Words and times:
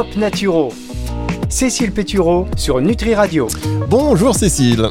Top 0.00 0.16
Naturo. 0.16 0.72
Cécile 1.50 1.92
Pétureau 1.92 2.46
sur 2.56 2.80
Nutri 2.80 3.14
Radio. 3.14 3.48
Bonjour 3.86 4.34
Cécile. 4.34 4.88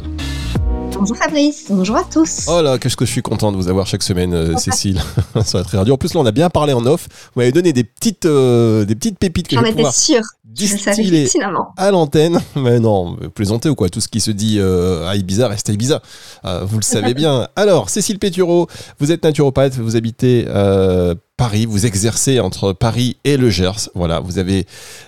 Bonjour 0.96 1.16
Fabrice, 1.16 1.64
bonjour 1.68 1.96
à 1.96 2.04
tous. 2.04 2.46
Oh 2.46 2.62
là, 2.62 2.78
qu'est-ce 2.78 2.96
que 2.96 3.04
je 3.04 3.10
suis 3.10 3.20
content 3.20 3.50
de 3.50 3.56
vous 3.56 3.66
avoir 3.66 3.88
chaque 3.88 4.04
semaine, 4.04 4.32
euh, 4.32 4.56
Cécile, 4.56 5.02
sur 5.44 5.58
Nutri 5.58 5.78
Radio. 5.78 5.94
En 5.94 5.96
plus, 5.96 6.14
là, 6.14 6.20
on 6.20 6.26
a 6.26 6.30
bien 6.30 6.48
parlé 6.48 6.74
en 6.74 6.86
off. 6.86 7.08
Vous 7.34 7.40
m'avez 7.40 7.50
donné 7.50 7.72
des 7.72 7.82
petites, 7.82 8.24
euh, 8.24 8.84
des 8.84 8.94
petites 8.94 9.18
pépites 9.18 9.48
que 9.48 9.56
J'en 9.56 9.62
je 9.62 9.64
vais 9.64 9.70
étais 9.70 9.78
pouvoir 9.78 9.94
sûre. 9.94 10.22
Distiller 10.50 11.28
à 11.76 11.90
l'antenne. 11.90 12.40
Mais 12.56 12.80
non, 12.80 13.16
plaisantez 13.34 13.68
ou 13.68 13.74
quoi 13.74 13.88
Tout 13.88 14.00
ce 14.00 14.08
qui 14.08 14.20
se 14.20 14.30
dit 14.30 14.58
euh, 14.58 15.08
à 15.08 15.14
Ibiza 15.16 15.48
reste 15.48 15.70
à 15.70 15.72
Ibiza. 15.72 16.02
Euh, 16.44 16.64
vous 16.64 16.76
le 16.76 16.82
savez 16.82 17.14
bien. 17.14 17.48
Alors, 17.56 17.88
Cécile 17.88 18.18
Pétureau, 18.18 18.66
vous 18.98 19.12
êtes 19.12 19.22
naturopathe, 19.22 19.74
vous 19.74 19.96
habitez 19.96 20.46
euh, 20.48 21.14
Paris, 21.40 21.64
vous 21.64 21.86
exercez 21.86 22.38
entre 22.38 22.74
Paris 22.74 23.16
et 23.24 23.38
le 23.38 23.48
Gers. 23.48 23.88
Voilà, 23.94 24.20
vous 24.20 24.36
avez 24.36 24.66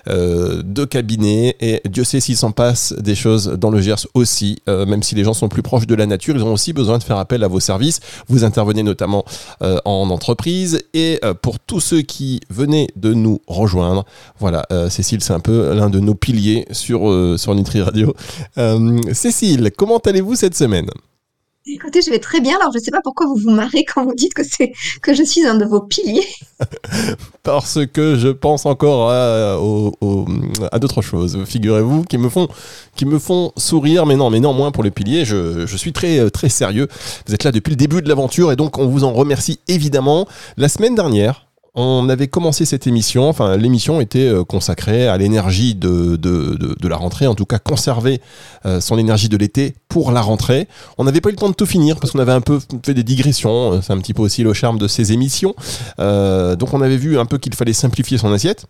euh, 0.09 0.63
deux 0.65 0.87
cabinets 0.87 1.55
et 1.61 1.79
Dieu 1.87 2.03
sait 2.03 2.19
s'il 2.19 2.35
s'en 2.35 2.51
passe 2.51 2.91
des 2.97 3.13
choses 3.13 3.49
dans 3.49 3.69
le 3.69 3.79
Gers 3.79 4.07
aussi. 4.15 4.57
Euh, 4.67 4.87
même 4.87 5.03
si 5.03 5.13
les 5.13 5.23
gens 5.23 5.35
sont 5.35 5.47
plus 5.47 5.61
proches 5.61 5.85
de 5.85 5.93
la 5.93 6.07
nature, 6.07 6.35
ils 6.35 6.41
ont 6.41 6.53
aussi 6.53 6.73
besoin 6.73 6.97
de 6.97 7.03
faire 7.03 7.19
appel 7.19 7.43
à 7.43 7.47
vos 7.47 7.59
services. 7.59 7.99
Vous 8.29 8.43
intervenez 8.43 8.81
notamment 8.81 9.25
euh, 9.61 9.77
en 9.85 10.09
entreprise 10.09 10.81
et 10.95 11.21
pour 11.43 11.59
tous 11.59 11.81
ceux 11.81 12.01
qui 12.01 12.41
venaient 12.49 12.87
de 12.95 13.13
nous 13.13 13.39
rejoindre, 13.45 14.03
voilà, 14.39 14.65
Cécile, 14.89 15.21
c'est 15.21 15.33
un 15.33 15.39
peu 15.39 15.75
l'un 15.75 15.91
de 15.91 15.99
nos 15.99 16.15
piliers 16.15 16.65
sur, 16.71 17.01
sur 17.37 17.53
Nutri 17.53 17.83
Radio. 17.83 18.15
Cécile, 19.11 19.69
comment 19.77 19.99
allez-vous 19.99 20.33
cette 20.33 20.55
semaine? 20.55 20.89
Écoutez, 21.65 22.01
je 22.01 22.09
vais 22.09 22.19
très 22.19 22.41
bien. 22.41 22.57
Alors, 22.59 22.73
je 22.73 22.77
ne 22.79 22.83
sais 22.83 22.91
pas 22.91 22.99
pourquoi 23.01 23.25
vous 23.25 23.35
vous 23.37 23.49
marrez 23.49 23.85
quand 23.85 24.03
vous 24.03 24.13
dites 24.13 24.33
que 24.33 24.43
c'est 24.43 24.73
que 25.01 25.13
je 25.13 25.23
suis 25.23 25.45
un 25.45 25.55
de 25.55 25.63
vos 25.63 25.79
piliers. 25.81 26.27
Parce 27.43 27.79
que 27.85 28.17
je 28.17 28.27
pense 28.27 28.65
encore 28.65 29.09
à, 29.11 29.57
au- 29.59 29.93
au- 30.01 30.25
à 30.71 30.79
d'autres 30.79 31.01
choses, 31.01 31.37
figurez-vous, 31.45 32.03
qui 32.03 32.17
me 32.17 32.27
font 32.29 32.47
qui 32.97 33.05
me 33.05 33.17
font 33.17 33.53
sourire, 33.57 34.05
mais 34.05 34.15
non, 34.17 34.29
mais 34.29 34.41
non, 34.41 34.53
moins 34.53 34.71
pour 34.71 34.83
les 34.83 34.91
piliers, 34.91 35.23
je, 35.25 35.65
je 35.65 35.77
suis 35.77 35.93
très, 35.93 36.29
très 36.31 36.49
sérieux. 36.49 36.87
Vous 37.27 37.33
êtes 37.33 37.43
là 37.45 37.51
depuis 37.53 37.71
le 37.71 37.75
début 37.77 38.01
de 38.01 38.09
l'aventure 38.09 38.51
et 38.51 38.55
donc 38.57 38.77
on 38.77 38.87
vous 38.87 39.03
en 39.05 39.13
remercie 39.13 39.59
évidemment. 39.69 40.27
La 40.57 40.67
semaine 40.67 40.95
dernière, 40.95 41.47
on 41.75 42.07
avait 42.09 42.27
commencé 42.27 42.65
cette 42.65 42.85
émission, 42.85 43.27
enfin 43.27 43.57
l'émission 43.57 43.99
était 43.99 44.27
euh, 44.27 44.43
consacrée 44.43 45.07
à 45.07 45.17
l'énergie 45.17 45.73
de, 45.73 46.15
de, 46.17 46.55
de, 46.55 46.87
la 46.87 46.97
rentrée, 46.97 47.25
en 47.25 47.33
tout 47.33 47.45
cas 47.45 47.57
conserver 47.57 48.21
euh, 48.65 48.79
son 48.79 48.97
énergie 48.99 49.27
de 49.27 49.37
l'été 49.37 49.73
pour 49.89 50.11
la 50.11 50.21
rentrée. 50.21 50.67
On 50.99 51.03
n'avait 51.03 51.21
pas 51.21 51.29
eu 51.29 51.31
le 51.31 51.37
temps 51.37 51.49
de 51.49 51.55
tout 51.55 51.65
finir 51.65 51.99
parce 51.99 52.11
qu'on 52.11 52.19
avait 52.19 52.31
un 52.31 52.41
peu 52.41 52.59
fait 52.85 52.93
des 52.93 53.03
digressions, 53.03 53.73
euh, 53.73 53.81
c'est 53.81 53.93
un 53.93 53.97
petit 53.97 54.13
peu 54.13 54.21
aussi 54.21 54.43
le 54.43 54.53
charme 54.53 54.77
de 54.77 54.87
ces 54.87 55.13
émissions. 55.13 55.55
Donc 55.97 56.73
on 56.73 56.81
avait 56.81 56.97
vu 56.97 57.17
un 57.17 57.25
peu 57.25 57.37
qu'il 57.37 57.55
fallait 57.55 57.73
simplifier 57.73 58.17
son 58.17 58.31
assiette. 58.31 58.67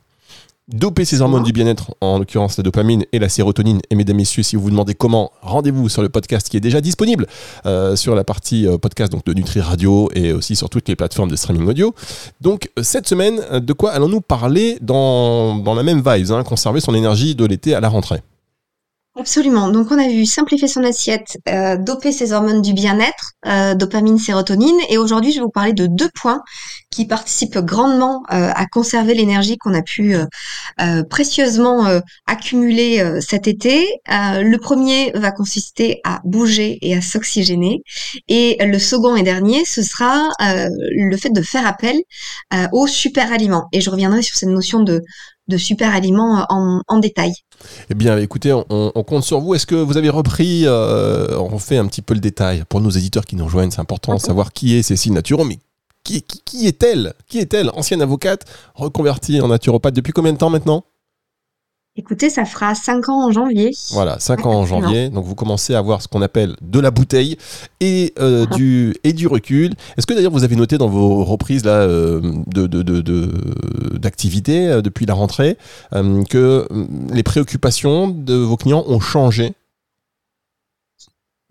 Doper 0.70 1.04
ses 1.04 1.20
hormones 1.20 1.44
du 1.44 1.52
bien-être, 1.52 1.94
en 2.00 2.20
l'occurrence 2.20 2.56
la 2.56 2.64
dopamine 2.64 3.04
et 3.12 3.20
la 3.20 3.28
sérotonine. 3.28 3.82
Et 3.90 3.96
mesdames, 3.96 4.16
messieurs, 4.16 4.44
si 4.44 4.56
vous 4.56 4.62
vous 4.62 4.70
demandez 4.70 4.94
comment, 4.94 5.34
rendez-vous 5.42 5.90
sur 5.90 6.02
le 6.02 6.08
podcast 6.08 6.48
qui 6.48 6.56
est 6.56 6.62
déjà 6.62 6.80
disponible 6.80 7.28
euh, 7.66 7.98
sur 7.98 8.16
la 8.16 8.24
partie 8.24 8.66
euh, 8.66 8.78
podcast 8.78 9.12
donc 9.12 9.26
de 9.26 9.34
Nutri 9.34 9.60
Radio 9.60 10.10
et 10.16 10.32
aussi 10.32 10.56
sur 10.56 10.70
toutes 10.70 10.88
les 10.88 10.96
plateformes 10.96 11.30
de 11.30 11.36
streaming 11.36 11.68
audio. 11.68 11.94
Donc 12.40 12.70
euh, 12.80 12.84
cette 12.84 13.10
semaine, 13.10 13.42
de 13.60 13.74
quoi 13.74 13.92
allons-nous 13.92 14.22
parler 14.22 14.78
dans, 14.80 15.58
dans 15.58 15.74
la 15.76 15.84
même 15.84 16.02
vibe, 16.02 16.32
hein, 16.32 16.44
conserver 16.44 16.80
son 16.80 16.96
énergie 16.96 17.36
de 17.36 17.44
l'été 17.44 17.76
à 17.76 17.82
la 17.82 17.90
rentrée? 17.90 18.22
Absolument. 19.16 19.70
Donc, 19.70 19.92
on 19.92 20.00
a 20.00 20.08
vu 20.08 20.26
simplifier 20.26 20.68
son 20.68 20.84
assiette, 20.84 21.38
euh, 21.48 21.78
doper 21.78 22.12
ses 22.12 22.32
hormones 22.32 22.64
du 22.64 22.74
bien-être, 22.74 23.34
euh, 23.46 23.76
dopamine, 23.76 24.18
sérotonine. 24.18 24.80
Et 24.90 24.98
aujourd'hui, 24.98 25.32
je 25.32 25.38
vais 25.38 25.44
vous 25.44 25.52
parler 25.52 25.74
de 25.74 25.86
deux 25.86 26.10
points 26.16 26.42
qui 26.90 27.06
participent 27.06 27.60
grandement 27.60 28.24
euh, 28.32 28.50
à 28.56 28.66
conserver 28.66 29.14
l'énergie 29.14 29.58
qu'on 29.58 29.76
a 29.76 29.84
pu 29.84 30.16
précieusement 31.10 32.02
accumuler 32.26 33.22
cet 33.22 33.48
été. 33.48 33.88
Le 34.08 34.58
premier 34.58 35.12
va 35.14 35.32
consister 35.32 36.02
à 36.04 36.20
bouger 36.24 36.80
et 36.82 36.96
à 36.96 37.02
s'oxygéner. 37.02 37.84
Et 38.28 38.58
le 38.60 38.80
second 38.80 39.16
et 39.16 39.24
dernier, 39.24 39.66
ce 39.66 39.84
sera 39.84 40.30
le 40.40 41.16
fait 41.18 41.30
de 41.30 41.42
faire 41.42 41.68
appel 41.68 41.96
aux 42.72 42.88
super 42.88 43.32
aliments. 43.32 43.68
Et 43.72 43.82
je 43.82 43.90
reviendrai 43.90 44.22
sur 44.24 44.36
cette 44.36 44.50
notion 44.50 44.82
de, 44.82 45.02
de 45.48 45.58
super 45.58 45.94
aliments 45.94 46.40
euh, 46.40 46.44
en, 46.50 46.82
en 46.88 47.00
détail. 47.00 47.34
Eh 47.90 47.96
bien, 47.96 48.18
écoutez, 48.18 48.54
on, 48.54 48.66
on 48.70 49.04
compte 49.04 49.24
sur 49.24 49.40
vous. 49.40 49.56
Est-ce 49.56 49.66
que 49.66 49.76
vous 49.76 49.98
avez 49.98 50.10
repris, 50.10 50.64
euh, 50.66 51.38
on 51.40 51.58
fait 51.60 51.78
un 51.78 51.88
petit 51.88 52.02
peu 52.02 52.14
le 52.14 52.20
détail 52.20 52.64
pour 52.70 52.82
nos 52.82 52.90
éditeurs 52.90 53.26
qui 53.26 53.36
nous 53.36 53.46
rejoignent, 53.46 53.72
c'est 53.72 53.82
important 53.82 54.16
de 54.16 54.20
savoir 54.22 54.54
qui 54.54 54.76
est 54.76 54.84
Cécile 54.84 55.14
Naturo, 55.14 55.44
mais 55.44 55.60
qui 56.04 56.24
est-elle 56.68 57.14
Qui 57.28 57.40
est-elle 57.40 57.70
Ancienne 57.76 58.02
avocate, 58.02 58.44
reconvertie 58.76 59.40
en 59.40 59.48
naturopathe 59.48 59.94
depuis 59.96 60.12
combien 60.12 60.34
de 60.34 60.38
temps 60.38 60.50
maintenant? 60.50 60.84
Écoutez, 61.96 62.32
ça 62.32 62.44
fera 62.46 62.74
5 62.74 63.08
ans 63.10 63.28
en 63.28 63.32
janvier. 63.32 63.70
Voilà, 63.92 64.18
5 64.20 64.48
ans 64.48 64.54
en 64.62 64.66
janvier. 64.66 65.10
Donc 65.10 65.26
vous 65.26 65.36
commencez 65.36 65.76
à 65.76 65.78
avoir 65.78 66.02
ce 66.02 66.08
qu'on 66.08 66.24
appelle 66.24 66.56
de 66.62 66.80
la 66.80 66.90
bouteille 66.90 67.38
et, 67.82 68.14
euh, 68.18 68.48
Ah. 68.50 68.56
du, 68.56 68.96
et 69.04 69.14
du 69.14 69.28
recul. 69.28 69.74
Est-ce 69.96 70.08
que 70.08 70.16
d'ailleurs 70.16 70.32
vous 70.32 70.44
avez 70.44 70.56
noté 70.56 70.80
dans 70.80 70.90
vos 70.90 71.24
reprises 71.24 71.64
là, 71.64 71.82
euh, 71.82 72.20
de, 72.48 72.66
de, 72.66 72.82
de, 72.82 73.02
de- 73.02 73.98
d'activité 74.00 74.68
euh, 74.70 74.82
depuis 74.82 75.06
la 75.06 75.14
rentrée 75.14 75.56
euh, 75.94 76.24
que 76.24 76.68
euh, 76.72 76.86
les 77.12 77.22
préoccupations 77.22 78.08
de 78.08 78.34
vos 78.34 78.58
clients 78.58 78.84
ont 78.88 79.00
changé? 79.00 79.54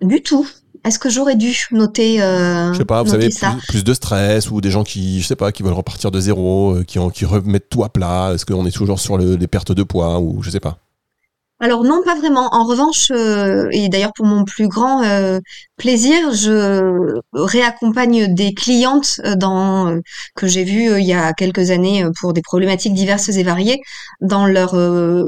Du 0.01 0.23
tout. 0.25 0.49
Est-ce 0.85 0.99
que 0.99 1.09
j'aurais 1.11 1.37
dû 1.37 1.57
noter, 1.71 2.21
euh, 2.23 2.73
Je 2.73 2.79
sais 2.79 2.85
pas, 2.85 3.03
vous 3.03 3.13
plus, 3.17 3.39
plus 3.69 3.85
de 3.85 3.95
stress 3.95 4.51
ou 4.51 4.61
des 4.61 4.71
gens 4.71 4.83
qui, 4.85 5.21
je 5.21 5.27
sais 5.27 5.37
pas, 5.37 5.53
qui 5.53 5.63
veulent 5.63 5.73
repartir 5.73 6.11
de 6.11 6.19
zéro, 6.21 6.77
euh, 6.77 6.83
qui, 6.85 6.99
qui 7.15 7.25
remettent 7.25 7.69
tout 7.71 7.85
à 7.85 7.89
plat. 7.89 8.33
Est-ce 8.35 8.45
qu'on 8.45 8.67
est 8.67 8.73
toujours 8.73 8.99
sur 8.99 9.17
le- 9.17 9.37
les 9.37 9.47
pertes 9.47 9.73
de 9.73 9.83
poids 9.85 10.19
ou 10.19 10.43
je 10.43 10.51
sais 10.51 10.61
pas? 10.61 10.79
Alors 11.61 11.85
non, 11.85 12.03
pas 12.05 12.17
vraiment. 12.17 12.53
En 12.53 12.65
revanche, 12.65 13.13
euh, 13.13 13.69
et 13.71 13.89
d'ailleurs 13.89 14.13
pour 14.17 14.27
mon 14.27 14.45
plus 14.45 14.67
grand 14.67 15.05
euh, 15.05 15.39
plaisir, 15.77 16.33
je 16.33 17.21
réaccompagne 17.33 18.35
des 18.35 18.53
clientes 18.53 19.21
euh, 19.25 19.37
dans 19.37 19.89
euh, 19.89 20.01
que 20.35 20.49
j'ai 20.49 20.65
vues 20.65 20.99
il 20.99 21.07
y 21.07 21.13
a 21.13 21.33
quelques 21.33 21.71
années 21.71 22.05
pour 22.21 22.33
des 22.33 22.43
problématiques 22.43 22.95
diverses 22.95 23.29
et 23.29 23.45
variées 23.45 23.81
dans 24.21 24.47
leur 24.47 24.75
euh, 24.75 25.25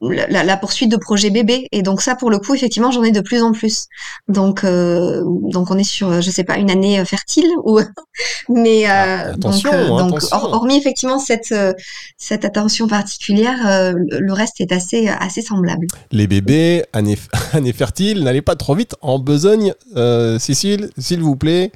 la, 0.00 0.26
la- 0.28 0.44
la 0.44 0.56
poursuite 0.56 0.90
de 0.90 0.96
projets 0.96 1.30
bébés. 1.30 1.68
Et 1.72 1.82
donc 1.82 2.02
ça, 2.02 2.14
pour 2.14 2.30
le 2.30 2.38
coup, 2.38 2.54
effectivement, 2.54 2.90
j'en 2.90 3.02
ai 3.02 3.12
de 3.12 3.20
plus 3.20 3.42
en 3.42 3.52
plus. 3.52 3.86
Donc 4.28 4.64
euh, 4.64 5.22
donc 5.24 5.70
on 5.70 5.78
est 5.78 5.84
sur, 5.84 6.20
je 6.20 6.30
sais 6.30 6.44
pas, 6.44 6.58
une 6.58 6.70
année 6.70 7.00
euh, 7.00 7.04
fertile 7.04 7.48
ou 7.64 7.80
mais 8.48 8.86
euh, 8.86 8.90
Ah, 8.90 9.20
attention, 9.34 9.70
donc, 9.88 9.98
donc 10.10 10.18
attention. 10.18 10.36
hor- 10.36 10.52
hormis 10.54 10.76
effectivement 10.76 11.18
cette 11.18 11.54
cette 12.18 12.44
attention 12.44 12.86
particulière, 12.88 13.58
euh, 13.66 13.92
le 14.10 14.32
reste 14.32 14.60
est 14.60 14.72
assez 14.72 15.08
assez 15.08 15.42
semblable. 15.42 15.86
Les 16.12 16.26
bébés, 16.26 16.84
année, 16.92 17.16
année 17.52 17.72
fertile, 17.72 18.22
n'allez 18.22 18.42
pas 18.42 18.56
trop 18.56 18.74
vite 18.74 18.94
en 19.02 19.18
besogne. 19.18 19.72
Cécile, 20.38 20.90
s'il 20.98 21.20
vous 21.20 21.36
plaît. 21.36 21.72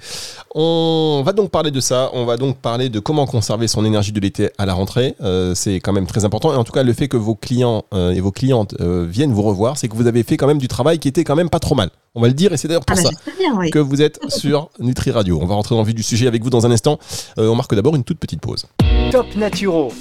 On 0.55 1.23
va 1.25 1.33
donc 1.33 1.51
parler 1.51 1.71
de 1.71 1.81
ça. 1.81 2.11
On 2.13 2.25
va 2.25 2.37
donc 2.37 2.59
parler 2.59 2.89
de 2.89 2.99
comment 3.01 3.27
conserver 3.27 3.69
son 3.69 3.85
énergie 3.85 4.13
de 4.13 4.21
l'été 4.21 4.51
à 4.59 4.67
la 4.67 4.75
rentrée. 4.75 5.15
C'est 5.55 5.77
quand 5.77 5.93
même 5.93 6.07
très 6.07 6.25
important. 6.25 6.53
Et 6.53 6.57
en 6.57 6.65
tout 6.65 6.73
cas, 6.73 6.83
le 6.83 6.93
fait 6.93 7.09
que 7.09 7.17
vos 7.17 7.35
clients 7.35 7.85
euh, 8.11 8.15
et 8.15 8.21
vos 8.21 8.31
clientes 8.33 8.75
euh, 8.81 9.07
viennent 9.09 9.33
vous 9.33 9.43
revoir, 9.43 9.79
c'est 9.79 9.89
que 9.89 9.97
vous 9.97 10.07
avez 10.07 10.23
fait 10.23 10.37
quand 10.37 10.47
même 10.47 10.59
du 10.59 10.69
travail 10.69 10.99
qui 10.99 11.09
était 11.09 11.25
quand 11.25 11.37
même 11.37 11.49
pas 11.51 11.61
trop 11.61 11.75
mal. 11.75 11.91
On 12.15 12.21
va 12.21 12.29
le 12.29 12.35
dire. 12.35 12.53
Et 12.53 12.57
c'est 12.57 12.69
d'ailleurs 12.69 12.83
Ah 12.87 12.93
pour 12.95 13.03
bah, 13.03 13.11
ça 13.11 13.11
j'espère 13.11 13.35
bien, 13.39 13.57
oui. 13.59 13.71
que 13.71 13.79
vous 13.79 14.03
êtes 14.03 14.19
sur 14.29 14.69
Nutri 14.79 15.11
Radio. 15.11 15.39
On 15.41 15.47
va 15.47 15.55
rentrer 15.55 15.75
dans 15.75 15.81
le 15.83 15.87
vif 15.87 15.95
du 15.95 16.03
sujet 16.03 16.27
avec 16.27 16.43
vous 16.43 16.51
dans 16.51 16.67
un 16.67 16.71
instant. 16.71 16.99
Euh, 17.39 17.49
on 17.49 17.55
marque 17.55 17.75
d'abord 17.75 17.97
une 17.97 18.05
toute 18.05 18.19
petite 18.19 18.41
pause. 18.41 18.67
Top 19.11 19.27
Naturo. 19.37 19.93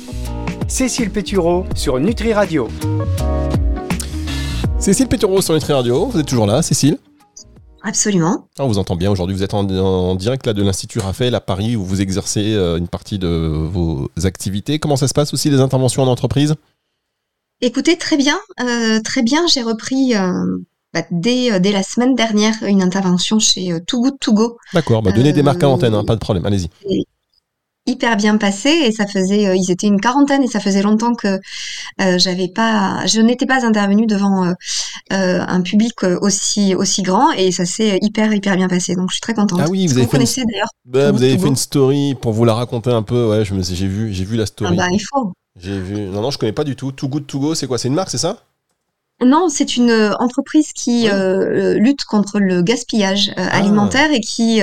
Cécile 0.67 1.09
Pétureau 1.11 1.65
sur 1.75 1.99
Nutri 1.99 2.33
Radio. 2.33 2.67
Cécile 4.77 5.07
Pétureau 5.07 5.41
sur 5.41 5.53
Nutri 5.53 5.73
Radio. 5.73 6.05
Vous 6.07 6.19
êtes 6.19 6.27
toujours 6.27 6.45
là, 6.45 6.61
Cécile? 6.61 6.97
Absolument. 7.81 8.45
Ah, 8.57 8.65
On 8.65 8.67
vous 8.67 8.77
entend 8.77 8.95
bien 8.95 9.09
aujourd'hui. 9.09 9.35
Vous 9.35 9.43
êtes 9.43 9.53
en, 9.53 9.67
en 9.69 10.15
direct 10.15 10.45
là 10.45 10.53
de 10.53 10.61
l'Institut 10.63 10.99
Raphaël 10.99 11.33
à 11.35 11.39
Paris 11.39 11.75
où 11.75 11.83
vous 11.85 12.01
exercez 12.01 12.53
euh, 12.53 12.77
une 12.77 12.87
partie 12.89 13.17
de 13.19 13.27
vos 13.27 14.09
activités. 14.23 14.79
Comment 14.79 14.97
ça 14.97 15.07
se 15.07 15.13
passe 15.13 15.33
aussi 15.33 15.49
les 15.49 15.59
interventions 15.61 16.03
en 16.03 16.07
entreprise? 16.07 16.55
Écoutez, 17.61 17.97
très 17.97 18.17
bien, 18.17 18.37
euh, 18.61 19.01
très 19.01 19.21
bien. 19.21 19.45
J'ai 19.47 19.61
repris 19.61 20.15
euh, 20.15 20.57
bah, 20.93 21.03
dès, 21.11 21.51
euh, 21.51 21.59
dès 21.59 21.71
la 21.71 21.83
semaine 21.83 22.15
dernière 22.15 22.55
une 22.63 22.81
intervention 22.81 23.39
chez 23.39 23.71
euh, 23.73 23.79
Too 23.85 24.01
Good 24.01 24.19
To 24.21 24.33
Go. 24.33 24.57
D'accord, 24.73 25.01
bah, 25.01 25.11
donnez 25.11 25.33
des 25.33 25.41
Euh, 25.41 25.43
marques 25.43 25.63
à 25.63 25.67
l'antenne, 25.67 25.93
hein, 25.93 26.03
pas 26.05 26.15
de 26.15 26.19
problème, 26.21 26.45
allez-y. 26.45 26.69
Hyper 27.85 28.17
bien 28.17 28.37
passé 28.37 28.69
et 28.69 28.91
ça 28.91 29.07
faisait, 29.07 29.47
euh, 29.47 29.55
ils 29.55 29.71
étaient 29.71 29.87
une 29.87 29.99
quarantaine 29.99 30.43
et 30.43 30.47
ça 30.47 30.59
faisait 30.59 30.83
longtemps 30.83 31.15
que 31.15 31.27
euh, 31.27 32.17
j'avais 32.19 32.47
pas, 32.47 33.03
je 33.07 33.19
n'étais 33.19 33.47
pas 33.47 33.65
intervenue 33.65 34.05
devant 34.05 34.45
euh, 34.45 34.53
euh, 35.11 35.41
un 35.47 35.61
public 35.61 35.93
euh, 36.03 36.19
aussi 36.21 36.75
aussi 36.75 37.01
grand 37.01 37.31
et 37.31 37.51
ça 37.51 37.65
s'est 37.65 37.97
hyper 38.03 38.31
hyper 38.31 38.55
bien 38.57 38.67
passé. 38.67 38.93
Donc 38.95 39.09
je 39.09 39.15
suis 39.15 39.21
très 39.21 39.33
contente. 39.33 39.59
Ah 39.63 39.69
oui, 39.69 39.87
vous 39.87 39.93
avez 39.97 40.05
vous 40.05 40.11
fait 40.11 40.17
une- 40.17 40.45
Bah, 40.85 41.11
vous 41.11 41.23
avez 41.23 41.37
fait 41.39 41.47
une 41.47 41.55
story 41.55 42.15
pour 42.21 42.31
vous 42.31 42.45
la 42.45 42.53
raconter 42.53 42.91
un 42.91 43.01
peu. 43.01 43.27
Ouais, 43.29 43.43
je 43.43 43.55
me, 43.55 43.63
j'ai 43.63 43.87
vu, 43.87 44.13
j'ai 44.13 44.23
vu 44.23 44.35
la 44.37 44.43
Ah 44.43 44.45
story. 44.45 44.77
bah 44.77 44.87
il 44.91 44.99
faut. 44.99 45.33
J'ai 45.61 45.79
vu. 45.79 46.01
Non, 46.07 46.21
non, 46.21 46.31
je 46.31 46.37
connais 46.37 46.53
pas 46.53 46.63
du 46.63 46.75
tout. 46.75 46.91
Too 46.91 47.07
Good 47.07 47.27
To 47.27 47.39
Go, 47.39 47.55
c'est 47.55 47.67
quoi? 47.67 47.77
C'est 47.77 47.87
une 47.87 47.93
marque, 47.93 48.09
c'est 48.09 48.17
ça? 48.17 48.37
Non, 49.21 49.49
c'est 49.49 49.75
une 49.75 49.89
euh, 49.89 50.13
entreprise 50.19 50.71
qui 50.71 51.09
euh, 51.09 51.73
lutte 51.73 52.05
contre 52.05 52.39
le 52.39 52.61
gaspillage 52.61 53.31
euh, 53.37 53.47
alimentaire 53.51 54.11
et 54.11 54.21
qui 54.21 54.61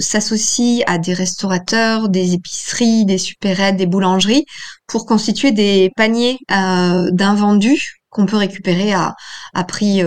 s'associe 0.00 0.82
à 0.86 0.96
des 0.96 1.12
restaurateurs, 1.12 2.08
des 2.08 2.32
épiceries, 2.32 3.04
des 3.04 3.18
supérettes, 3.18 3.76
des 3.76 3.86
boulangeries 3.86 4.46
pour 4.86 5.04
constituer 5.04 5.52
des 5.52 5.90
paniers 5.96 6.38
d'invendus 6.48 8.00
qu'on 8.08 8.26
peut 8.26 8.38
récupérer 8.38 8.92
à, 8.92 9.14
à 9.52 9.64
prix 9.64 10.02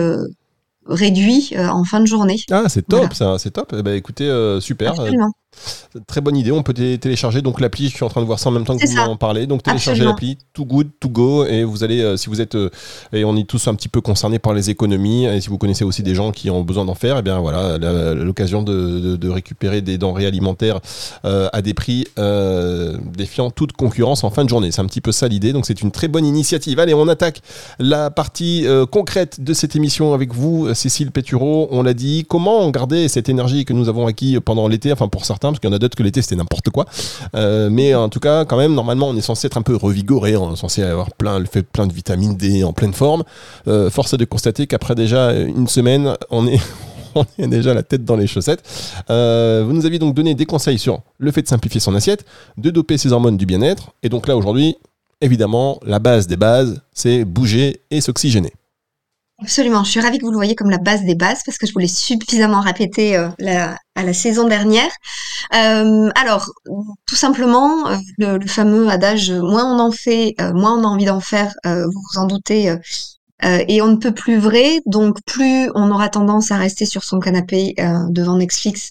réduit 0.86 1.54
en 1.56 1.84
fin 1.84 2.00
de 2.00 2.06
journée. 2.06 2.40
Ah, 2.50 2.64
c'est 2.68 2.86
top 2.86 3.14
ça, 3.14 3.38
c'est 3.38 3.52
top. 3.52 3.72
Eh 3.78 3.82
ben, 3.82 3.94
écoutez, 3.94 4.58
super. 4.60 4.90
Absolument. 4.90 5.30
Très 6.06 6.20
bonne 6.20 6.36
idée. 6.36 6.50
On 6.50 6.62
peut 6.62 6.74
télécharger 6.74 7.40
donc 7.40 7.60
l'appli. 7.60 7.88
Je 7.88 7.94
suis 7.94 8.04
en 8.04 8.08
train 8.08 8.20
de 8.20 8.26
voir 8.26 8.38
ça 8.38 8.48
en 8.48 8.52
même 8.52 8.64
temps 8.64 8.76
que 8.76 8.86
vous 8.86 8.98
en 8.98 9.16
parlez. 9.16 9.46
Donc 9.46 9.62
téléchargez 9.62 10.04
l'appli 10.04 10.38
Too 10.52 10.64
Good 10.64 10.90
To 10.98 11.08
Go 11.08 11.44
et 11.44 11.62
vous 11.62 11.84
allez, 11.84 12.00
euh, 12.00 12.16
si 12.16 12.28
vous 12.28 12.40
êtes, 12.40 12.56
euh, 12.56 12.70
et 13.12 13.24
on 13.24 13.36
est 13.36 13.48
tous 13.48 13.68
un 13.68 13.74
petit 13.74 13.88
peu 13.88 14.00
concernés 14.00 14.38
par 14.38 14.54
les 14.54 14.70
économies. 14.70 15.26
Et 15.26 15.40
si 15.40 15.48
vous 15.48 15.58
connaissez 15.58 15.84
aussi 15.84 16.02
des 16.02 16.14
gens 16.14 16.32
qui 16.32 16.50
ont 16.50 16.62
besoin 16.62 16.84
d'en 16.84 16.94
faire, 16.94 17.16
et 17.16 17.18
eh 17.20 17.22
bien 17.22 17.38
voilà, 17.38 17.78
l'occasion 18.14 18.62
de, 18.62 19.28
récupérer 19.28 19.80
des 19.80 19.98
denrées 19.98 20.26
alimentaires 20.26 20.80
euh, 21.24 21.48
à 21.52 21.62
des 21.62 21.74
prix 21.74 22.06
défiant 23.16 23.50
toute 23.50 23.72
concurrence 23.72 24.24
en 24.24 24.30
fin 24.30 24.44
de 24.44 24.48
journée. 24.48 24.72
C'est 24.72 24.80
un 24.80 24.86
petit 24.86 25.00
peu 25.00 25.12
ça 25.12 25.28
l'idée. 25.28 25.52
Donc 25.52 25.66
c'est 25.66 25.80
une 25.80 25.90
très 25.90 26.08
bonne 26.08 26.26
initiative. 26.26 26.78
Allez, 26.80 26.94
on 26.94 27.08
attaque 27.08 27.40
la 27.78 28.10
partie 28.10 28.66
concrète 28.90 29.42
de 29.42 29.52
cette 29.54 29.76
émission 29.76 30.12
avec 30.12 30.34
vous, 30.34 30.72
Cécile 30.74 31.10
Pétureau. 31.10 31.68
On 31.70 31.82
l'a 31.82 31.94
dit. 31.94 32.24
Comment 32.28 32.68
garder 32.70 33.08
cette 33.08 33.28
énergie 33.28 33.64
que 33.64 33.72
nous 33.72 33.88
avons 33.88 34.06
acquis 34.06 34.38
pendant 34.40 34.68
l'été, 34.68 34.92
enfin 34.92 35.08
pour 35.08 35.24
certains 35.24 35.43
parce 35.50 35.60
qu'il 35.60 35.70
y 35.70 35.72
en 35.72 35.76
a 35.76 35.78
d'autres 35.78 35.96
que 35.96 36.02
l'été 36.02 36.22
c'était 36.22 36.36
n'importe 36.36 36.70
quoi. 36.70 36.86
Euh, 37.34 37.68
mais 37.70 37.94
en 37.94 38.08
tout 38.08 38.20
cas, 38.20 38.44
quand 38.44 38.56
même, 38.56 38.74
normalement, 38.74 39.08
on 39.08 39.16
est 39.16 39.20
censé 39.20 39.46
être 39.46 39.56
un 39.56 39.62
peu 39.62 39.76
revigoré, 39.76 40.36
on 40.36 40.54
est 40.54 40.56
censé 40.56 40.82
avoir 40.82 41.12
plein, 41.12 41.44
fait 41.44 41.62
plein 41.62 41.86
de 41.86 41.92
vitamine 41.92 42.36
D 42.36 42.64
en 42.64 42.72
pleine 42.72 42.92
forme. 42.92 43.24
Euh, 43.68 43.90
force 43.90 44.14
est 44.14 44.18
de 44.18 44.24
constater 44.24 44.66
qu'après 44.66 44.94
déjà 44.94 45.32
une 45.32 45.68
semaine, 45.68 46.14
on 46.30 46.46
est 46.46 46.60
déjà 47.46 47.74
la 47.74 47.82
tête 47.82 48.04
dans 48.04 48.16
les 48.16 48.26
chaussettes. 48.26 48.62
Euh, 49.10 49.64
vous 49.66 49.72
nous 49.72 49.86
aviez 49.86 49.98
donc 49.98 50.14
donné 50.14 50.34
des 50.34 50.46
conseils 50.46 50.78
sur 50.78 51.02
le 51.18 51.30
fait 51.32 51.42
de 51.42 51.48
simplifier 51.48 51.80
son 51.80 51.94
assiette, 51.94 52.24
de 52.56 52.70
doper 52.70 52.98
ses 52.98 53.12
hormones 53.12 53.36
du 53.36 53.46
bien-être. 53.46 53.92
Et 54.02 54.08
donc 54.08 54.28
là, 54.28 54.36
aujourd'hui, 54.36 54.76
évidemment, 55.20 55.78
la 55.84 55.98
base 55.98 56.26
des 56.26 56.36
bases, 56.36 56.82
c'est 56.92 57.24
bouger 57.24 57.80
et 57.90 58.00
s'oxygéner. 58.00 58.52
Absolument, 59.40 59.82
je 59.84 59.90
suis 59.90 60.00
ravie 60.00 60.18
que 60.18 60.24
vous 60.24 60.30
le 60.30 60.36
voyez 60.36 60.54
comme 60.54 60.70
la 60.70 60.78
base 60.78 61.02
des 61.04 61.16
bases 61.16 61.42
parce 61.44 61.58
que 61.58 61.66
je 61.66 61.72
voulais 61.72 61.88
suffisamment 61.88 62.60
répéter 62.60 63.16
euh, 63.16 63.28
à 63.94 64.02
la 64.02 64.12
saison 64.12 64.46
dernière. 64.48 64.90
Euh, 65.54 66.10
alors, 66.14 66.50
tout 67.06 67.16
simplement, 67.16 67.88
euh, 67.88 67.96
le, 68.18 68.46
fameux 68.46 68.88
adage 68.88 69.30
moins 69.30 69.64
on 69.64 69.78
en 69.78 69.92
fait, 69.92 70.34
moins 70.54 70.78
on 70.78 70.84
a 70.84 70.88
envie 70.88 71.04
d'en 71.04 71.20
faire, 71.20 71.54
vous 71.64 71.90
vous 71.90 72.18
en 72.18 72.26
doutez, 72.26 72.70
euh, 72.70 72.76
et 73.44 73.82
on 73.82 73.88
ne 73.88 73.96
peut 73.96 74.14
plus 74.14 74.38
vrai, 74.38 74.80
donc 74.86 75.18
plus 75.26 75.70
on 75.74 75.90
aura 75.90 76.08
tendance 76.08 76.50
à 76.50 76.56
rester 76.56 76.86
sur 76.86 77.04
son 77.04 77.20
canapé 77.20 77.74
euh, 77.78 77.98
devant 78.08 78.36
Netflix 78.36 78.90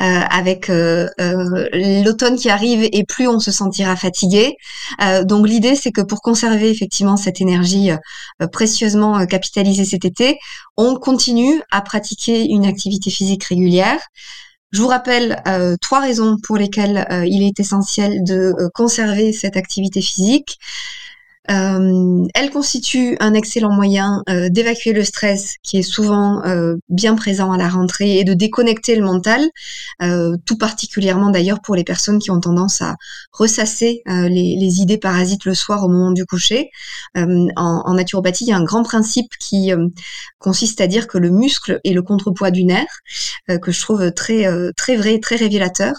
euh, 0.00 0.20
avec 0.30 0.68
l'automne 0.68 2.36
qui 2.36 2.48
arrive 2.48 2.88
et 2.92 3.04
plus 3.04 3.28
on 3.28 3.40
se 3.40 3.50
sentira 3.50 3.96
fatigué. 3.96 4.56
donc 5.24 5.46
l'idée 5.46 5.74
c'est 5.74 5.90
que 5.92 6.00
pour 6.00 6.20
conserver 6.20 6.70
effectivement 6.70 7.16
cette 7.16 7.40
énergie 7.40 7.90
précieusement 8.52 9.26
capitalisée 9.26 9.84
cet 9.84 10.04
été, 10.04 10.38
on 10.76 10.96
continue 10.96 11.60
à 11.70 11.82
pratiquer 11.82 12.44
une 12.44 12.66
activité 12.66 13.10
physique 13.10 13.44
régulière. 13.44 14.00
Je 14.72 14.80
vous 14.80 14.88
rappelle 14.88 15.42
trois 15.80 16.00
raisons 16.00 16.36
pour 16.42 16.56
lesquelles 16.56 17.06
il 17.26 17.42
est 17.42 17.58
essentiel 17.58 18.22
de 18.22 18.54
conserver 18.74 19.32
cette 19.32 19.56
activité 19.56 20.00
physique. 20.00 20.58
Euh, 21.48 22.26
elle 22.34 22.50
constitue 22.50 23.16
un 23.18 23.32
excellent 23.32 23.72
moyen 23.72 24.22
euh, 24.28 24.50
d'évacuer 24.50 24.92
le 24.92 25.02
stress 25.04 25.54
qui 25.62 25.78
est 25.78 25.82
souvent 25.82 26.44
euh, 26.44 26.76
bien 26.90 27.14
présent 27.14 27.50
à 27.50 27.56
la 27.56 27.68
rentrée 27.68 28.18
et 28.18 28.24
de 28.24 28.34
déconnecter 28.34 28.94
le 28.94 29.04
mental, 29.04 29.48
tout 30.44 30.56
particulièrement 30.58 31.30
d'ailleurs 31.30 31.60
pour 31.60 31.74
les 31.74 31.84
personnes 31.84 32.18
qui 32.18 32.30
ont 32.30 32.40
tendance 32.40 32.80
à 32.82 32.96
ressasser 33.32 34.02
les, 34.06 34.80
idées 34.80 34.98
parasites 34.98 35.44
le 35.44 35.54
soir 35.54 35.84
au 35.84 35.88
moment 35.88 36.12
du 36.12 36.24
coucher. 36.24 36.70
En, 37.16 37.48
en, 37.56 37.94
naturopathie, 37.94 38.44
il 38.44 38.48
y 38.48 38.52
a 38.52 38.56
un 38.56 38.64
grand 38.64 38.82
principe 38.82 39.32
qui 39.38 39.72
consiste 40.38 40.80
à 40.80 40.86
dire 40.86 41.06
que 41.06 41.18
le 41.18 41.30
muscle 41.30 41.80
est 41.84 41.92
le 41.92 42.02
contrepoids 42.02 42.50
du 42.50 42.64
nerf, 42.64 43.00
que 43.60 43.72
je 43.72 43.80
trouve 43.80 44.12
très, 44.12 44.46
très 44.76 44.96
vrai, 44.96 45.18
très 45.18 45.36
révélateur. 45.36 45.94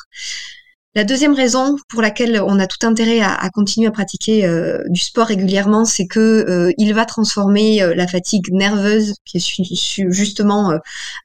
La 0.94 1.06
deuxième 1.06 1.34
raison 1.34 1.78
pour 1.88 2.02
laquelle 2.02 2.42
on 2.46 2.60
a 2.60 2.68
tout 2.68 2.86
intérêt 2.86 3.22
à, 3.22 3.50
continuer 3.54 3.88
à 3.88 3.92
pratiquer 3.92 4.46
euh, 4.46 4.84
du 4.90 5.00
sport 5.00 5.28
régulièrement, 5.28 5.86
c'est 5.86 6.06
que 6.06 6.20
euh, 6.20 6.74
il 6.78 6.94
va 6.94 7.06
transformer 7.06 7.82
euh, 7.82 7.96
la 7.96 8.08
fatigue 8.08 8.52
nerveuse, 8.52 9.14
qui 9.24 9.38
est 9.38 10.12
justement 10.12 10.74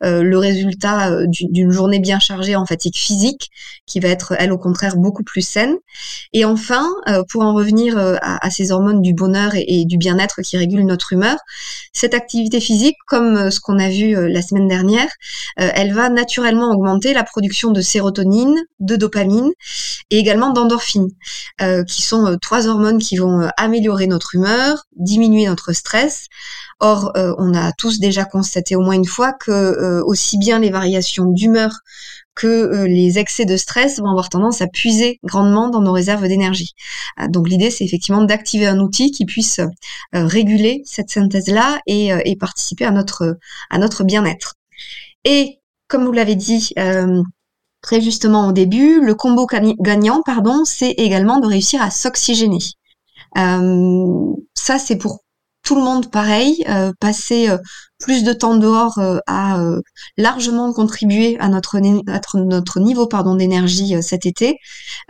le 0.03 0.37
résultat 0.37 1.11
d'une 1.27 1.73
journée 1.73 1.99
bien 1.99 2.21
chargée 2.21 2.55
en 2.55 2.65
fatigue 2.65 2.95
physique, 2.95 3.51
qui 3.87 3.99
va 3.99 4.09
être 4.09 4.35
elle 4.39 4.53
au 4.53 4.59
contraire 4.59 4.97
beaucoup 4.97 5.25
plus 5.25 5.41
saine. 5.41 5.75
Et 6.33 6.45
enfin, 6.45 6.87
pour 7.29 7.43
en 7.43 7.55
revenir 7.55 7.99
à, 7.99 8.51
ces 8.51 8.71
hormones 8.71 9.03
du 9.03 9.15
bonheur 9.15 9.53
et, 9.55 9.85
du 9.87 9.99
bien-être 9.99 10.43
qui 10.43 10.57
régulent 10.57 10.87
notre 10.87 11.13
humeur, 11.13 11.39
cette 11.93 12.15
activité 12.15 12.61
physique, 12.61 12.97
comme 13.09 13.51
ce 13.51 13.59
qu'on 13.59 13.79
a 13.79 13.89
vu 13.89 14.15
la 14.29 14.43
semaine 14.43 14.69
dernière, 14.69 15.09
elle 15.57 15.93
va 15.93 16.09
naturellement 16.09 16.71
augmenter 16.71 17.15
la 17.15 17.25
production 17.25 17.73
de 17.73 17.81
sérotonine, 17.81 18.55
de 18.79 18.97
dopamine 18.97 19.51
et 20.11 20.19
également 20.19 20.51
d'endorphines, 20.51 21.11
euh, 21.61 21.85
qui 21.85 22.03
sont 22.03 22.27
euh, 22.27 22.37
trois 22.37 22.69
hormones 22.69 22.99
qui 22.99 23.17
vont 23.17 23.41
euh, 23.41 23.49
améliorer 23.57 24.07
notre 24.07 24.35
humeur, 24.35 24.85
diminuer 24.97 25.47
notre 25.47 25.73
stress. 25.73 26.27
Or, 26.79 27.13
on 27.15 27.55
a 27.55 27.73
tous 27.73 28.01
déjà 28.01 28.27
constaté 28.27 28.77
au 28.77 28.83
moins 28.83 28.97
une 28.97 29.07
fois 29.07 29.33
que 29.33 30.03
aussi 30.03 30.37
bien 30.37 30.59
les 30.59 30.69
variations 30.69 31.25
d'humeur 31.25 31.71
que 32.35 32.85
les 32.85 33.19
excès 33.19 33.47
de 33.47 33.57
stress 33.57 33.99
vont 33.99 34.11
avoir 34.11 34.29
tendance 34.29 34.61
à 34.61 34.67
puiser 34.67 35.19
grandement 35.25 35.71
dans 35.71 35.81
nos 35.81 35.93
réserves 35.93 36.29
d'énergie. 36.29 36.75
donc 37.31 37.49
l'idée, 37.49 37.71
c'est 37.71 37.85
effectivement 37.85 38.25
d'activer 38.25 38.67
un 38.67 38.79
outil 38.79 39.11
qui 39.11 39.25
puisse 39.25 39.59
réguler 40.13 40.83
cette 40.85 41.09
synthèse-là 41.09 41.81
et, 41.87 42.37
participer 42.39 42.85
à 42.85 42.91
notre 42.91 44.05
bien-être. 44.05 44.57
Et 45.25 45.61
comme 45.89 46.05
vous 46.05 46.13
l'avez 46.13 46.37
dit, 46.37 46.75
très 47.87 48.01
justement 48.01 48.49
au 48.49 48.53
début, 48.53 49.01
le 49.01 49.15
combo 49.15 49.47
gagnant, 49.47 50.21
pardon, 50.27 50.65
c'est 50.65 50.91
également 50.91 51.39
de 51.39 51.47
réussir 51.47 51.81
à 51.81 51.91
s'oxygéner. 51.91 52.59
Euh, 53.39 54.33
ça, 54.55 54.79
c'est 54.79 54.97
pour 54.97 55.21
tout 55.67 55.75
le 55.75 55.83
monde 55.83 56.11
pareil. 56.11 56.65
Euh, 56.69 56.93
passer 56.99 57.51
euh, 57.51 57.59
plus 57.99 58.25
de 58.25 58.33
temps 58.33 58.57
dehors 58.57 59.01
a 59.27 59.59
largement 60.19 60.75
contribué 60.75 61.39
à 61.41 61.49
notre, 61.49 61.79
notre, 61.81 62.79
niveau 62.79 63.07
pardon 63.07 63.35
d'énergie 63.35 63.95
cet 64.03 64.27
été. 64.27 64.59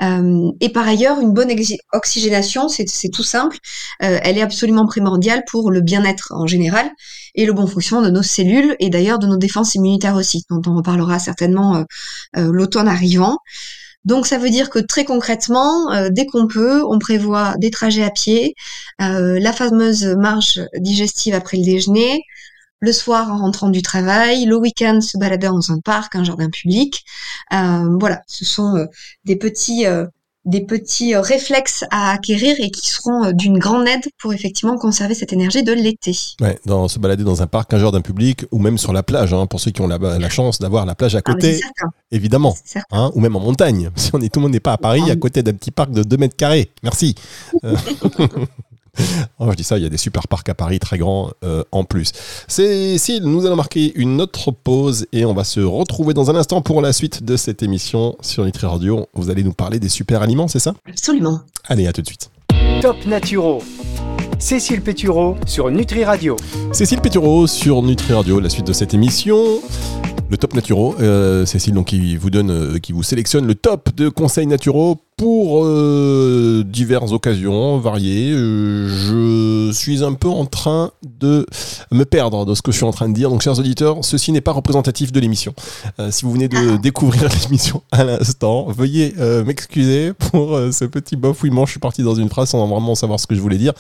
et 0.00 0.68
par 0.72 0.86
ailleurs, 0.86 1.18
une 1.18 1.32
bonne 1.32 1.50
oxygénation, 1.92 2.68
c'est 2.68 3.10
tout 3.12 3.24
simple. 3.24 3.56
elle 3.98 4.38
est 4.38 4.42
absolument 4.42 4.86
primordiale 4.86 5.42
pour 5.50 5.72
le 5.72 5.80
bien-être 5.80 6.28
en 6.30 6.46
général 6.46 6.88
et 7.34 7.44
le 7.44 7.52
bon 7.52 7.66
fonctionnement 7.66 8.06
de 8.06 8.10
nos 8.12 8.22
cellules 8.22 8.76
et 8.78 8.88
d'ailleurs 8.88 9.18
de 9.18 9.26
nos 9.26 9.36
défenses 9.36 9.74
immunitaires 9.74 10.14
aussi, 10.14 10.44
dont 10.48 10.62
on 10.68 10.76
reparlera 10.76 11.18
certainement 11.18 11.84
l'automne 12.36 12.86
arrivant. 12.86 13.38
Donc 14.06 14.26
ça 14.26 14.38
veut 14.38 14.50
dire 14.50 14.70
que 14.70 14.78
très 14.78 15.04
concrètement, 15.04 15.92
euh, 15.92 16.08
dès 16.10 16.26
qu'on 16.26 16.46
peut, 16.46 16.82
on 16.84 16.98
prévoit 16.98 17.54
des 17.58 17.70
trajets 17.70 18.04
à 18.04 18.10
pied, 18.10 18.54
euh, 19.02 19.38
la 19.40 19.52
fameuse 19.52 20.04
marche 20.04 20.60
digestive 20.78 21.34
après 21.34 21.58
le 21.58 21.64
déjeuner, 21.64 22.22
le 22.80 22.92
soir 22.92 23.32
en 23.32 23.38
rentrant 23.38 23.68
du 23.68 23.82
travail, 23.82 24.44
le 24.46 24.56
week-end 24.56 25.00
se 25.00 25.18
balader 25.18 25.48
dans 25.48 25.72
un 25.72 25.80
parc, 25.80 26.14
un 26.14 26.24
jardin 26.24 26.50
public. 26.50 27.04
Euh, 27.52 27.96
voilà, 27.98 28.22
ce 28.28 28.44
sont 28.44 28.86
des 29.24 29.36
petits 29.36 29.84
des 30.46 30.60
petits 30.60 31.14
euh, 31.14 31.20
réflexes 31.20 31.84
à 31.90 32.12
acquérir 32.12 32.54
et 32.58 32.70
qui 32.70 32.88
seront 32.88 33.24
euh, 33.24 33.32
d'une 33.32 33.58
grande 33.58 33.86
aide 33.86 34.04
pour 34.18 34.32
effectivement 34.32 34.76
conserver 34.78 35.14
cette 35.14 35.32
énergie 35.32 35.62
de 35.62 35.72
l'été. 35.72 36.16
Ouais, 36.40 36.58
dans, 36.64 36.88
se 36.88 36.98
balader 36.98 37.24
dans 37.24 37.42
un 37.42 37.46
parc, 37.46 37.74
un 37.74 37.78
jardin 37.78 38.00
public 38.00 38.44
ou 38.52 38.58
même 38.58 38.78
sur 38.78 38.92
la 38.92 39.02
plage, 39.02 39.34
hein, 39.34 39.46
pour 39.46 39.60
ceux 39.60 39.72
qui 39.72 39.80
ont 39.82 39.88
la, 39.88 39.98
la 39.98 40.28
chance 40.30 40.58
d'avoir 40.58 40.86
la 40.86 40.94
plage 40.94 41.16
à 41.16 41.18
ah, 41.18 41.32
côté, 41.32 41.60
évidemment, 42.12 42.56
hein, 42.92 43.10
ou 43.14 43.20
même 43.20 43.36
en 43.36 43.40
montagne. 43.40 43.90
Si 44.06 44.10
on 44.14 44.20
est, 44.20 44.28
tout 44.28 44.38
le 44.38 44.44
monde 44.44 44.52
n'est 44.52 44.60
pas 44.60 44.74
à 44.74 44.78
Paris, 44.78 45.10
à 45.10 45.16
côté 45.16 45.42
d'un 45.42 45.54
petit 45.54 45.72
parc 45.72 45.90
de 45.90 46.04
2 46.04 46.16
mètres 46.16 46.36
carrés. 46.36 46.70
Merci. 46.84 47.16
Euh, 47.64 47.74
Oh, 49.38 49.48
je 49.50 49.56
dis 49.56 49.64
ça, 49.64 49.76
il 49.76 49.82
y 49.82 49.86
a 49.86 49.90
des 49.90 49.98
super 49.98 50.28
parcs 50.28 50.48
à 50.48 50.54
Paris 50.54 50.78
très 50.78 50.98
grands 50.98 51.30
euh, 51.44 51.62
en 51.72 51.84
plus. 51.84 52.12
Cécile, 52.48 53.22
nous 53.24 53.44
allons 53.44 53.56
marquer 53.56 53.92
une 53.94 54.20
autre 54.20 54.50
pause 54.50 55.06
et 55.12 55.24
on 55.24 55.34
va 55.34 55.44
se 55.44 55.60
retrouver 55.60 56.14
dans 56.14 56.30
un 56.30 56.36
instant 56.36 56.62
pour 56.62 56.80
la 56.80 56.92
suite 56.92 57.22
de 57.22 57.36
cette 57.36 57.62
émission 57.62 58.16
sur 58.22 58.44
Nutri 58.44 58.66
Radio. 58.66 59.06
Vous 59.14 59.30
allez 59.30 59.44
nous 59.44 59.52
parler 59.52 59.78
des 59.78 59.88
super 59.88 60.22
aliments, 60.22 60.48
c'est 60.48 60.58
ça? 60.58 60.74
Absolument. 60.88 61.40
Allez, 61.64 61.86
à 61.86 61.92
tout 61.92 62.02
de 62.02 62.06
suite. 62.06 62.30
Top 62.80 62.96
Naturo. 63.06 63.62
Cécile 64.38 64.82
Pétureau 64.82 65.36
sur 65.46 65.70
Nutri 65.70 66.04
Radio. 66.04 66.36
Cécile 66.72 67.00
Pétureau 67.00 67.46
sur 67.46 67.82
Nutri 67.82 68.12
Radio, 68.12 68.38
la 68.38 68.50
suite 68.50 68.66
de 68.66 68.72
cette 68.72 68.92
émission. 68.94 69.60
Le 70.28 70.36
top 70.36 70.54
naturaux, 70.54 70.96
euh, 71.00 71.46
Cécile 71.46 71.74
donc 71.74 71.86
qui 71.86 72.16
vous 72.16 72.30
donne, 72.30 72.50
euh, 72.50 72.78
qui 72.78 72.92
vous 72.92 73.02
sélectionne 73.02 73.46
le 73.46 73.54
top 73.54 73.94
de 73.94 74.08
conseils 74.08 74.46
naturaux 74.46 74.96
pour 75.16 75.64
euh, 75.64 76.62
diverses 76.66 77.12
occasions 77.12 77.78
variées. 77.78 78.32
Euh, 78.32 78.86
je 78.86 79.72
suis 79.72 80.04
un 80.04 80.12
peu 80.12 80.28
en 80.28 80.44
train 80.44 80.90
de 81.18 81.46
me 81.90 82.04
perdre 82.04 82.44
de 82.44 82.54
ce 82.54 82.60
que 82.60 82.70
je 82.70 82.76
suis 82.76 82.84
en 82.84 82.90
train 82.90 83.08
de 83.08 83.14
dire. 83.14 83.30
Donc, 83.30 83.40
chers 83.40 83.58
auditeurs, 83.58 84.04
ceci 84.04 84.30
n'est 84.30 84.42
pas 84.42 84.52
représentatif 84.52 85.12
de 85.12 85.20
l'émission. 85.20 85.54
Euh, 86.00 86.10
si 86.10 86.26
vous 86.26 86.32
venez 86.32 86.48
de 86.48 86.74
Ah. 86.74 86.76
découvrir 86.78 87.30
l'émission 87.42 87.82
à 87.92 88.04
l'instant, 88.04 88.66
veuillez 88.70 89.14
euh, 89.18 89.42
m'excuser 89.42 90.12
pour 90.12 90.58
ce 90.70 90.84
petit 90.84 91.16
bafouillement. 91.16 91.64
Je 91.64 91.70
suis 91.70 91.80
parti 91.80 92.02
dans 92.02 92.14
une 92.14 92.28
phrase 92.28 92.50
sans 92.50 92.66
vraiment 92.66 92.94
savoir 92.94 93.18
ce 93.18 93.26
que 93.26 93.34
je 93.34 93.40
voulais 93.40 93.58
dire. 93.58 93.72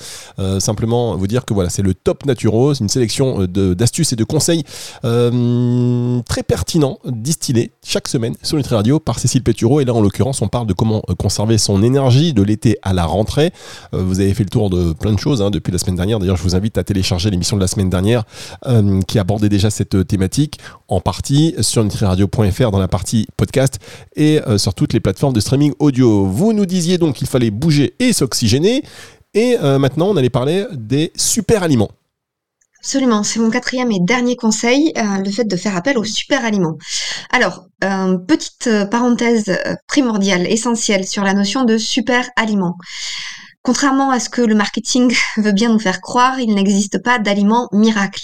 Simplement 0.58 1.16
vous 1.16 1.26
dire 1.26 1.44
que 1.44 1.52
voilà, 1.52 1.68
c'est 1.68 1.82
le 1.82 1.92
top 1.92 2.24
Naturo, 2.24 2.72
c'est 2.72 2.82
une 2.82 2.88
sélection 2.88 3.44
d'astuces 3.46 4.12
et 4.12 4.16
de 4.16 4.24
conseils 4.24 4.64
euh, 5.04 6.20
très 6.28 6.42
pertinents, 6.42 6.98
distillés 7.04 7.72
chaque 7.84 8.08
semaine 8.08 8.34
sur 8.42 8.56
Nutri 8.56 8.74
Radio 8.74 9.00
par 9.00 9.18
Cécile 9.18 9.42
Pétureau. 9.42 9.80
Et 9.80 9.84
là, 9.84 9.92
en 9.92 10.00
l'occurrence, 10.00 10.40
on 10.40 10.48
parle 10.48 10.66
de 10.66 10.72
comment 10.72 11.02
conserver 11.26 11.58
son 11.58 11.82
énergie 11.82 12.32
de 12.32 12.42
l'été 12.44 12.78
à 12.82 12.92
la 12.92 13.04
rentrée. 13.04 13.50
Euh, 13.94 14.00
vous 14.00 14.20
avez 14.20 14.32
fait 14.32 14.44
le 14.44 14.48
tour 14.48 14.70
de 14.70 14.92
plein 14.92 15.12
de 15.12 15.18
choses 15.18 15.42
hein, 15.42 15.50
depuis 15.50 15.72
la 15.72 15.78
semaine 15.78 15.96
dernière. 15.96 16.20
D'ailleurs, 16.20 16.36
je 16.36 16.42
vous 16.44 16.54
invite 16.54 16.78
à 16.78 16.84
télécharger 16.84 17.30
l'émission 17.30 17.56
de 17.56 17.62
la 17.62 17.66
semaine 17.66 17.90
dernière 17.90 18.22
euh, 18.68 19.00
qui 19.08 19.18
abordait 19.18 19.48
déjà 19.48 19.68
cette 19.68 19.96
euh, 19.96 20.04
thématique 20.04 20.60
en 20.86 21.00
partie 21.00 21.56
sur 21.62 21.82
nutriradio.fr 21.82 22.70
dans 22.70 22.78
la 22.78 22.86
partie 22.86 23.26
podcast 23.36 23.80
et 24.14 24.38
sur 24.56 24.72
toutes 24.72 24.92
les 24.92 25.00
plateformes 25.00 25.32
de 25.32 25.40
streaming 25.40 25.72
audio. 25.80 26.26
Vous 26.26 26.52
nous 26.52 26.64
disiez 26.64 26.96
donc 26.96 27.16
qu'il 27.16 27.26
fallait 27.26 27.50
bouger 27.50 27.94
et 27.98 28.12
s'oxygéner. 28.12 28.84
Et 29.34 29.56
maintenant, 29.58 30.10
on 30.10 30.16
allait 30.16 30.30
parler 30.30 30.64
des 30.72 31.12
super 31.16 31.64
aliments. 31.64 31.90
Absolument, 32.86 33.24
c'est 33.24 33.40
mon 33.40 33.50
quatrième 33.50 33.90
et 33.90 33.98
dernier 34.00 34.36
conseil, 34.36 34.92
euh, 34.96 35.18
le 35.18 35.28
fait 35.32 35.42
de 35.42 35.56
faire 35.56 35.74
appel 35.74 35.98
aux 35.98 36.04
super 36.04 36.44
aliments. 36.44 36.78
Alors, 37.32 37.66
euh, 37.82 38.16
petite 38.16 38.68
euh, 38.68 38.86
parenthèse 38.86 39.58
primordiale, 39.88 40.46
essentielle 40.46 41.04
sur 41.04 41.24
la 41.24 41.34
notion 41.34 41.64
de 41.64 41.78
super 41.78 42.30
aliments. 42.36 42.76
Contrairement 43.62 44.12
à 44.12 44.20
ce 44.20 44.28
que 44.28 44.40
le 44.40 44.54
marketing 44.54 45.12
veut 45.36 45.50
bien 45.50 45.72
nous 45.72 45.80
faire 45.80 46.00
croire, 46.00 46.38
il 46.38 46.54
n'existe 46.54 47.02
pas 47.02 47.18
d'aliments 47.18 47.68
miracle. 47.72 48.22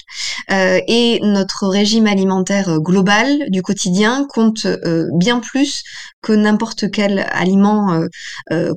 Euh, 0.52 0.78
et 0.86 1.18
notre 1.24 1.66
régime 1.66 2.06
alimentaire 2.06 2.78
global 2.78 3.26
du 3.48 3.62
quotidien 3.62 4.28
compte 4.32 4.68
bien 5.16 5.40
plus 5.40 5.82
que 6.22 6.32
n'importe 6.32 6.88
quel 6.92 7.26
aliment 7.32 8.00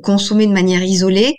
consommé 0.01 0.47
de 0.47 0.51
manière 0.51 0.81
isolée. 0.81 1.35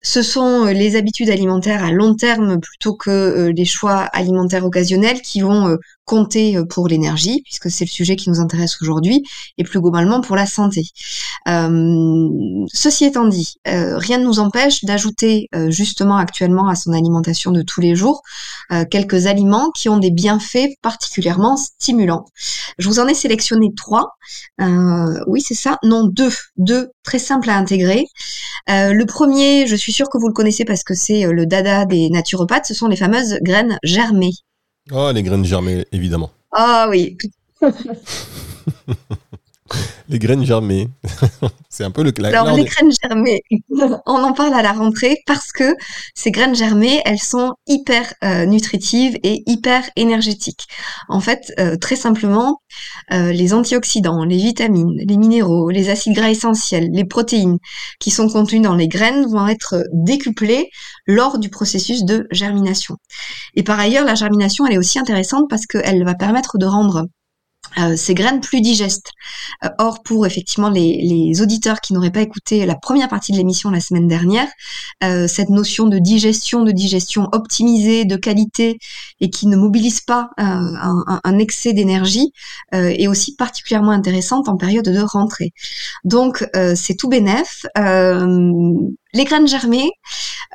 Ce 0.00 0.22
sont 0.22 0.66
euh, 0.66 0.72
les 0.72 0.94
habitudes 0.94 1.28
alimentaires 1.28 1.82
à 1.82 1.90
long 1.90 2.14
terme 2.14 2.60
plutôt 2.60 2.94
que 2.94 3.10
euh, 3.10 3.52
les 3.52 3.64
choix 3.64 4.02
alimentaires 4.12 4.64
occasionnels 4.64 5.20
qui 5.22 5.40
vont 5.40 5.68
euh, 5.68 5.76
compter 6.04 6.56
pour 6.70 6.88
l'énergie, 6.88 7.42
puisque 7.44 7.70
c'est 7.70 7.84
le 7.84 7.90
sujet 7.90 8.16
qui 8.16 8.30
nous 8.30 8.40
intéresse 8.40 8.80
aujourd'hui, 8.80 9.24
et 9.58 9.64
plus 9.64 9.78
globalement 9.78 10.22
pour 10.22 10.36
la 10.36 10.46
santé. 10.46 10.84
Ceci 11.44 13.04
étant 13.04 13.26
dit, 13.26 13.56
rien 13.66 14.16
ne 14.16 14.24
nous 14.24 14.38
empêche 14.38 14.84
d'ajouter 14.84 15.50
justement 15.68 16.16
actuellement 16.16 16.66
à 16.66 16.76
son 16.76 16.94
alimentation 16.94 17.50
de 17.50 17.60
tous 17.60 17.82
les 17.82 17.94
jours 17.94 18.22
quelques 18.90 19.26
aliments 19.26 19.70
qui 19.70 19.90
ont 19.90 19.98
des 19.98 20.10
bienfaits 20.10 20.68
particulièrement 20.80 21.58
stimulants. 21.58 22.24
Je 22.78 22.88
vous 22.88 23.00
en 23.00 23.06
ai 23.06 23.12
sélectionné 23.12 23.68
trois. 23.76 24.16
Oui, 25.26 25.42
c'est 25.42 25.52
ça. 25.52 25.78
Non, 25.82 26.04
deux. 26.06 26.32
Deux 26.56 26.88
très 27.02 27.18
simples 27.18 27.50
à 27.50 27.58
intégrer. 27.58 28.06
Le 28.66 29.04
premier, 29.04 29.66
je 29.66 29.76
suis 29.76 29.87
sûre 29.92 30.08
que 30.08 30.18
vous 30.18 30.28
le 30.28 30.34
connaissez 30.34 30.64
parce 30.64 30.82
que 30.82 30.94
c'est 30.94 31.26
euh, 31.26 31.32
le 31.32 31.46
dada 31.46 31.84
des 31.84 32.10
naturopathes, 32.10 32.66
ce 32.66 32.74
sont 32.74 32.88
les 32.88 32.96
fameuses 32.96 33.38
graines 33.42 33.78
germées. 33.82 34.34
Oh, 34.90 35.10
les 35.12 35.22
graines 35.22 35.44
germées, 35.44 35.86
évidemment. 35.92 36.30
Ah 36.52 36.86
oui, 36.88 37.16
Les 40.08 40.18
graines 40.18 40.44
germées. 40.44 40.88
c'est 41.68 41.84
un 41.84 41.90
peu 41.90 42.02
le. 42.02 42.12
Alors, 42.24 42.56
les 42.56 42.64
graines 42.64 42.90
germées, 43.02 43.42
on 44.06 44.22
en 44.22 44.32
parle 44.32 44.54
à 44.54 44.62
la 44.62 44.72
rentrée 44.72 45.18
parce 45.26 45.52
que 45.52 45.74
ces 46.14 46.30
graines 46.30 46.54
germées, 46.54 47.02
elles 47.04 47.18
sont 47.18 47.52
hyper 47.66 48.14
euh, 48.24 48.46
nutritives 48.46 49.18
et 49.22 49.42
hyper 49.46 49.82
énergétiques. 49.96 50.66
En 51.08 51.20
fait, 51.20 51.52
euh, 51.58 51.76
très 51.76 51.96
simplement, 51.96 52.60
euh, 53.12 53.32
les 53.32 53.52
antioxydants, 53.52 54.24
les 54.24 54.36
vitamines, 54.36 54.96
les 54.96 55.16
minéraux, 55.16 55.70
les 55.70 55.90
acides 55.90 56.14
gras 56.14 56.30
essentiels, 56.30 56.88
les 56.92 57.04
protéines 57.04 57.58
qui 58.00 58.10
sont 58.10 58.28
contenus 58.28 58.62
dans 58.62 58.74
les 58.74 58.88
graines 58.88 59.26
vont 59.26 59.46
être 59.46 59.84
décuplés 59.92 60.70
lors 61.06 61.38
du 61.38 61.50
processus 61.50 62.04
de 62.04 62.26
germination. 62.30 62.96
Et 63.54 63.62
par 63.62 63.78
ailleurs, 63.78 64.04
la 64.04 64.14
germination, 64.14 64.66
elle 64.66 64.74
est 64.74 64.78
aussi 64.78 64.98
intéressante 64.98 65.46
parce 65.50 65.66
qu'elle 65.66 66.04
va 66.04 66.14
permettre 66.14 66.58
de 66.58 66.66
rendre 66.66 67.06
euh, 67.78 67.96
ces 67.96 68.14
graines 68.14 68.40
plus 68.40 68.60
digestes. 68.60 69.10
Euh, 69.64 69.68
or, 69.78 70.02
pour 70.02 70.26
effectivement 70.26 70.70
les, 70.70 71.00
les 71.02 71.40
auditeurs 71.42 71.80
qui 71.80 71.92
n'auraient 71.92 72.10
pas 72.10 72.20
écouté 72.22 72.64
la 72.66 72.74
première 72.74 73.08
partie 73.08 73.32
de 73.32 73.36
l'émission 73.36 73.70
la 73.70 73.80
semaine 73.80 74.08
dernière, 74.08 74.48
euh, 75.04 75.26
cette 75.28 75.50
notion 75.50 75.86
de 75.86 75.98
digestion, 75.98 76.62
de 76.64 76.72
digestion 76.72 77.28
optimisée, 77.32 78.04
de 78.04 78.16
qualité 78.16 78.78
et 79.20 79.30
qui 79.30 79.46
ne 79.46 79.56
mobilise 79.56 80.00
pas 80.00 80.30
euh, 80.40 80.42
un, 80.44 81.20
un- 81.24 81.38
excès 81.38 81.72
d'énergie 81.72 82.32
euh, 82.74 82.88
est 82.98 83.06
aussi 83.06 83.36
particulièrement 83.36 83.92
intéressante 83.92 84.48
en 84.48 84.56
période 84.56 84.84
de 84.84 85.00
rentrée. 85.00 85.52
Donc, 86.04 86.44
c'est 86.74 86.96
tout 86.96 87.08
bénef. 87.08 87.64
Les 89.14 89.24
graines 89.24 89.48
germées, 89.48 89.90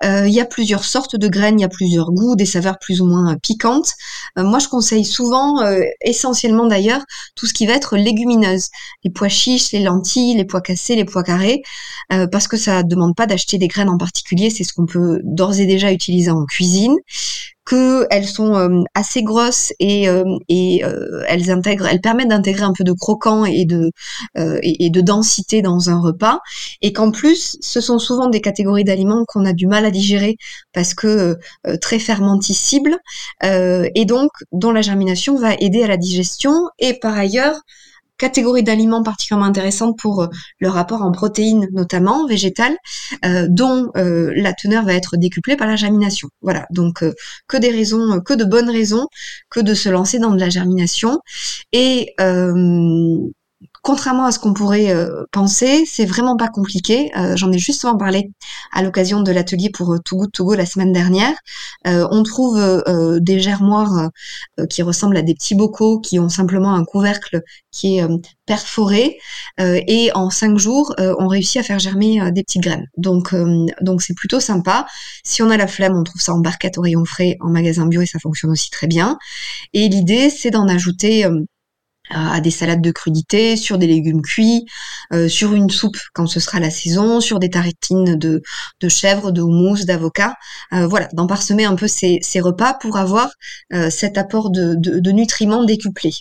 euh, 0.03 0.27
il 0.27 0.33
y 0.33 0.39
a 0.39 0.45
plusieurs 0.45 0.85
sortes 0.85 1.15
de 1.15 1.27
graines, 1.27 1.59
il 1.59 1.63
y 1.63 1.65
a 1.65 1.69
plusieurs 1.69 2.11
goûts, 2.11 2.35
des 2.35 2.45
saveurs 2.45 2.77
plus 2.77 3.01
ou 3.01 3.05
moins 3.05 3.33
euh, 3.33 3.35
piquantes. 3.41 3.93
Euh, 4.37 4.43
moi, 4.43 4.59
je 4.59 4.67
conseille 4.67 5.05
souvent, 5.05 5.55
essentiellement 6.01 6.67
d'ailleurs, 6.67 7.01
tout 7.35 7.47
ce 7.47 7.53
qui 7.53 7.65
va 7.65 7.73
être 7.73 7.97
légumineuse, 7.97 8.69
les 9.03 9.11
pois 9.11 9.29
chiches, 9.29 9.71
les 9.71 9.79
lentilles, 9.81 10.35
les 10.35 10.45
pois 10.45 10.61
cassés, 10.61 10.95
les 10.95 11.05
pois 11.05 11.23
carrés, 11.23 11.61
parce 12.31 12.47
que 12.47 12.57
ça 12.57 12.83
demande 12.83 13.15
pas 13.15 13.25
d'acheter 13.25 13.57
des 13.57 13.67
graines 13.67 13.89
en 13.89 13.97
particulier, 13.97 14.49
c'est 14.49 14.63
ce 14.63 14.73
qu'on 14.73 14.85
peut 14.85 15.19
d'ores 15.23 15.59
et 15.59 15.65
déjà 15.65 15.91
utiliser 15.91 16.31
en 16.31 16.45
cuisine 16.45 16.95
que 17.65 18.05
elles 18.09 18.27
sont 18.27 18.55
euh, 18.55 18.81
assez 18.93 19.23
grosses 19.23 19.71
et, 19.79 20.09
euh, 20.09 20.23
euh, 20.51 21.23
elles 21.27 22.01
permettent 22.01 22.29
d'intégrer 22.29 22.63
un 22.63 22.73
peu 22.73 22.83
de 22.83 22.91
croquant 22.91 23.45
et 23.45 23.65
de 23.65 23.91
et, 24.35 24.89
de 24.89 25.01
densité 25.01 25.61
dans 25.61 25.89
un 25.89 25.99
repas, 25.99 26.39
et 26.81 26.93
qu'en 26.93 27.11
plus, 27.11 27.57
ce 27.61 27.81
sont 27.81 27.99
souvent 27.99 28.27
des 28.27 28.41
catégories 28.41 28.83
d'aliments 28.83 29.23
qu'on 29.27 29.45
a 29.45 29.53
du 29.53 29.67
mal 29.67 29.85
à 29.85 29.91
digérer 29.91 30.37
parce 30.73 30.93
que 30.93 31.37
très 31.81 31.99
fermenticibles 31.99 32.97
et 33.43 34.05
donc 34.05 34.31
dont 34.51 34.71
la 34.71 34.81
germination 34.81 35.37
va 35.37 35.53
aider 35.55 35.83
à 35.83 35.87
la 35.87 35.97
digestion 35.97 36.53
et 36.79 36.93
par 36.99 37.17
ailleurs 37.17 37.55
catégorie 38.17 38.63
d'aliments 38.63 39.03
particulièrement 39.03 39.45
intéressante 39.45 39.97
pour 39.97 40.23
euh, 40.23 40.27
le 40.59 40.69
rapport 40.69 41.01
en 41.01 41.11
protéines 41.11 41.67
notamment 41.71 42.27
végétales 42.27 42.77
euh, 43.25 43.47
dont 43.49 43.91
euh, 43.97 44.31
la 44.35 44.53
teneur 44.53 44.85
va 44.85 44.93
être 44.93 45.17
décuplée 45.17 45.55
par 45.55 45.67
la 45.67 45.75
germination. 45.75 46.29
Voilà, 46.41 46.65
donc 46.71 47.03
euh, 47.03 47.13
que 47.47 47.57
des 47.57 47.69
raisons, 47.71 48.13
euh, 48.13 48.19
que 48.19 48.33
de 48.33 48.45
bonnes 48.45 48.69
raisons 48.69 49.07
que 49.49 49.59
de 49.59 49.73
se 49.73 49.89
lancer 49.89 50.19
dans 50.19 50.31
de 50.31 50.39
la 50.39 50.49
germination 50.49 51.19
et 51.71 52.13
euh, 52.19 53.17
Contrairement 53.81 54.25
à 54.25 54.31
ce 54.31 54.39
qu'on 54.39 54.53
pourrait 54.53 54.91
euh, 54.91 55.23
penser, 55.31 55.85
c'est 55.85 56.05
vraiment 56.05 56.37
pas 56.37 56.47
compliqué. 56.47 57.11
Euh, 57.17 57.35
J'en 57.35 57.51
ai 57.51 57.57
justement 57.57 57.97
parlé 57.97 58.31
à 58.71 58.81
l'occasion 58.81 59.21
de 59.21 59.31
l'atelier 59.31 59.69
pour 59.69 59.93
euh, 59.93 59.99
Too 59.99 60.17
Good 60.17 60.31
To 60.31 60.45
Go 60.45 60.55
la 60.55 60.65
semaine 60.65 60.93
dernière. 60.93 61.33
Euh, 61.87 62.07
on 62.11 62.23
trouve 62.23 62.57
euh, 62.57 63.19
des 63.19 63.39
germoirs 63.39 64.09
euh, 64.59 64.65
qui 64.67 64.83
ressemblent 64.83 65.17
à 65.17 65.21
des 65.21 65.33
petits 65.33 65.55
bocaux 65.55 65.99
qui 65.99 66.19
ont 66.19 66.29
simplement 66.29 66.73
un 66.73 66.85
couvercle 66.85 67.41
qui 67.71 67.97
est 67.97 68.03
euh, 68.03 68.17
perforé 68.45 69.17
euh, 69.59 69.79
et 69.87 70.11
en 70.15 70.29
cinq 70.29 70.57
jours, 70.57 70.93
euh, 70.99 71.13
on 71.19 71.27
réussit 71.27 71.57
à 71.57 71.63
faire 71.63 71.79
germer 71.79 72.21
euh, 72.21 72.31
des 72.31 72.43
petites 72.43 72.61
graines. 72.61 72.87
Donc, 72.97 73.33
euh, 73.33 73.65
donc 73.81 74.01
c'est 74.01 74.15
plutôt 74.15 74.39
sympa. 74.39 74.85
Si 75.23 75.41
on 75.41 75.49
a 75.49 75.57
la 75.57 75.67
flemme, 75.67 75.95
on 75.95 76.03
trouve 76.03 76.21
ça 76.21 76.33
en 76.33 76.39
barquette 76.39 76.77
au 76.77 76.81
rayon 76.81 77.05
frais 77.05 77.37
en 77.41 77.49
magasin 77.49 77.85
bio 77.85 78.01
et 78.01 78.05
ça 78.05 78.19
fonctionne 78.19 78.51
aussi 78.51 78.69
très 78.69 78.87
bien. 78.87 79.17
Et 79.73 79.89
l'idée, 79.89 80.29
c'est 80.29 80.51
d'en 80.51 80.67
ajouter 80.67 81.25
euh, 81.25 81.39
à 82.13 82.39
des 82.41 82.51
salades 82.51 82.81
de 82.81 82.91
crudités, 82.91 83.57
sur 83.57 83.77
des 83.77 83.87
légumes 83.87 84.21
cuits, 84.21 84.65
euh, 85.11 85.27
sur 85.27 85.53
une 85.53 85.69
soupe 85.69 85.97
quand 86.13 86.27
ce 86.27 86.39
sera 86.39 86.59
la 86.59 86.69
saison, 86.69 87.19
sur 87.19 87.39
des 87.39 87.49
tartines 87.49 88.15
de, 88.17 88.41
de 88.81 88.89
chèvre, 88.89 89.31
de 89.31 89.41
houmous, 89.41 89.85
d'avocat. 89.85 90.35
Euh, 90.73 90.87
voilà, 90.87 91.07
d'en 91.13 91.27
parsemer 91.27 91.65
un 91.65 91.75
peu 91.75 91.87
ces, 91.87 92.19
ces 92.21 92.39
repas 92.39 92.73
pour 92.73 92.97
avoir 92.97 93.29
euh, 93.73 93.89
cet 93.89 94.17
apport 94.17 94.49
de, 94.49 94.75
de, 94.75 94.99
de 94.99 95.11
nutriments 95.11 95.63
décuplés. 95.65 96.13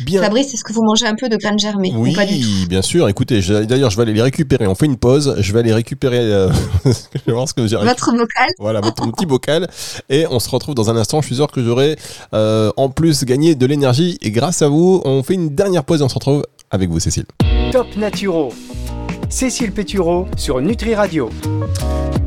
Bien. 0.00 0.22
Fabrice, 0.22 0.52
est-ce 0.54 0.64
que 0.64 0.72
vous 0.72 0.82
mangez 0.82 1.06
un 1.06 1.14
peu 1.14 1.28
de 1.28 1.36
graines 1.36 1.58
germées 1.58 1.92
Oui, 1.94 2.12
ou 2.12 2.14
pas 2.14 2.26
du 2.26 2.40
tout? 2.40 2.68
bien 2.68 2.82
sûr. 2.82 3.08
Écoutez, 3.08 3.40
d'ailleurs, 3.66 3.90
je 3.90 3.96
vais 3.96 4.02
aller 4.02 4.12
les 4.12 4.22
récupérer. 4.22 4.66
On 4.66 4.74
fait 4.74 4.86
une 4.86 4.96
pause. 4.96 5.34
Je 5.38 5.52
vais 5.52 5.60
aller 5.60 5.72
récupérer. 5.72 6.18
euh, 6.18 6.50
je 6.84 6.90
vais 7.26 7.32
voir 7.32 7.48
ce 7.48 7.54
que 7.54 7.66
j'ai 7.66 7.76
récupéré. 7.76 7.94
Votre 7.94 8.12
bocal 8.12 8.48
Voilà, 8.58 8.80
votre 8.80 9.10
petit 9.12 9.26
bocal. 9.26 9.68
Et 10.10 10.26
on 10.30 10.40
se 10.40 10.48
retrouve 10.50 10.74
dans 10.74 10.90
un 10.90 10.96
instant. 10.96 11.20
Je 11.20 11.26
suis 11.26 11.36
sûr 11.36 11.50
que 11.50 11.62
j'aurai 11.64 11.96
euh, 12.34 12.70
en 12.76 12.88
plus 12.88 13.24
gagné 13.24 13.54
de 13.54 13.66
l'énergie. 13.66 14.18
Et 14.22 14.30
grâce 14.30 14.62
à 14.62 14.68
vous, 14.68 15.00
on 15.04 15.22
fait 15.22 15.34
une 15.34 15.50
dernière 15.54 15.84
pause 15.84 16.00
et 16.00 16.04
on 16.04 16.08
se 16.08 16.14
retrouve 16.14 16.44
avec 16.70 16.90
vous, 16.90 16.98
Cécile. 17.00 17.24
Top 17.72 17.86
Naturo. 17.96 18.52
Cécile 19.34 19.72
Pétureau 19.72 20.28
sur 20.36 20.60
Nutri 20.60 20.94
Radio. 20.94 21.28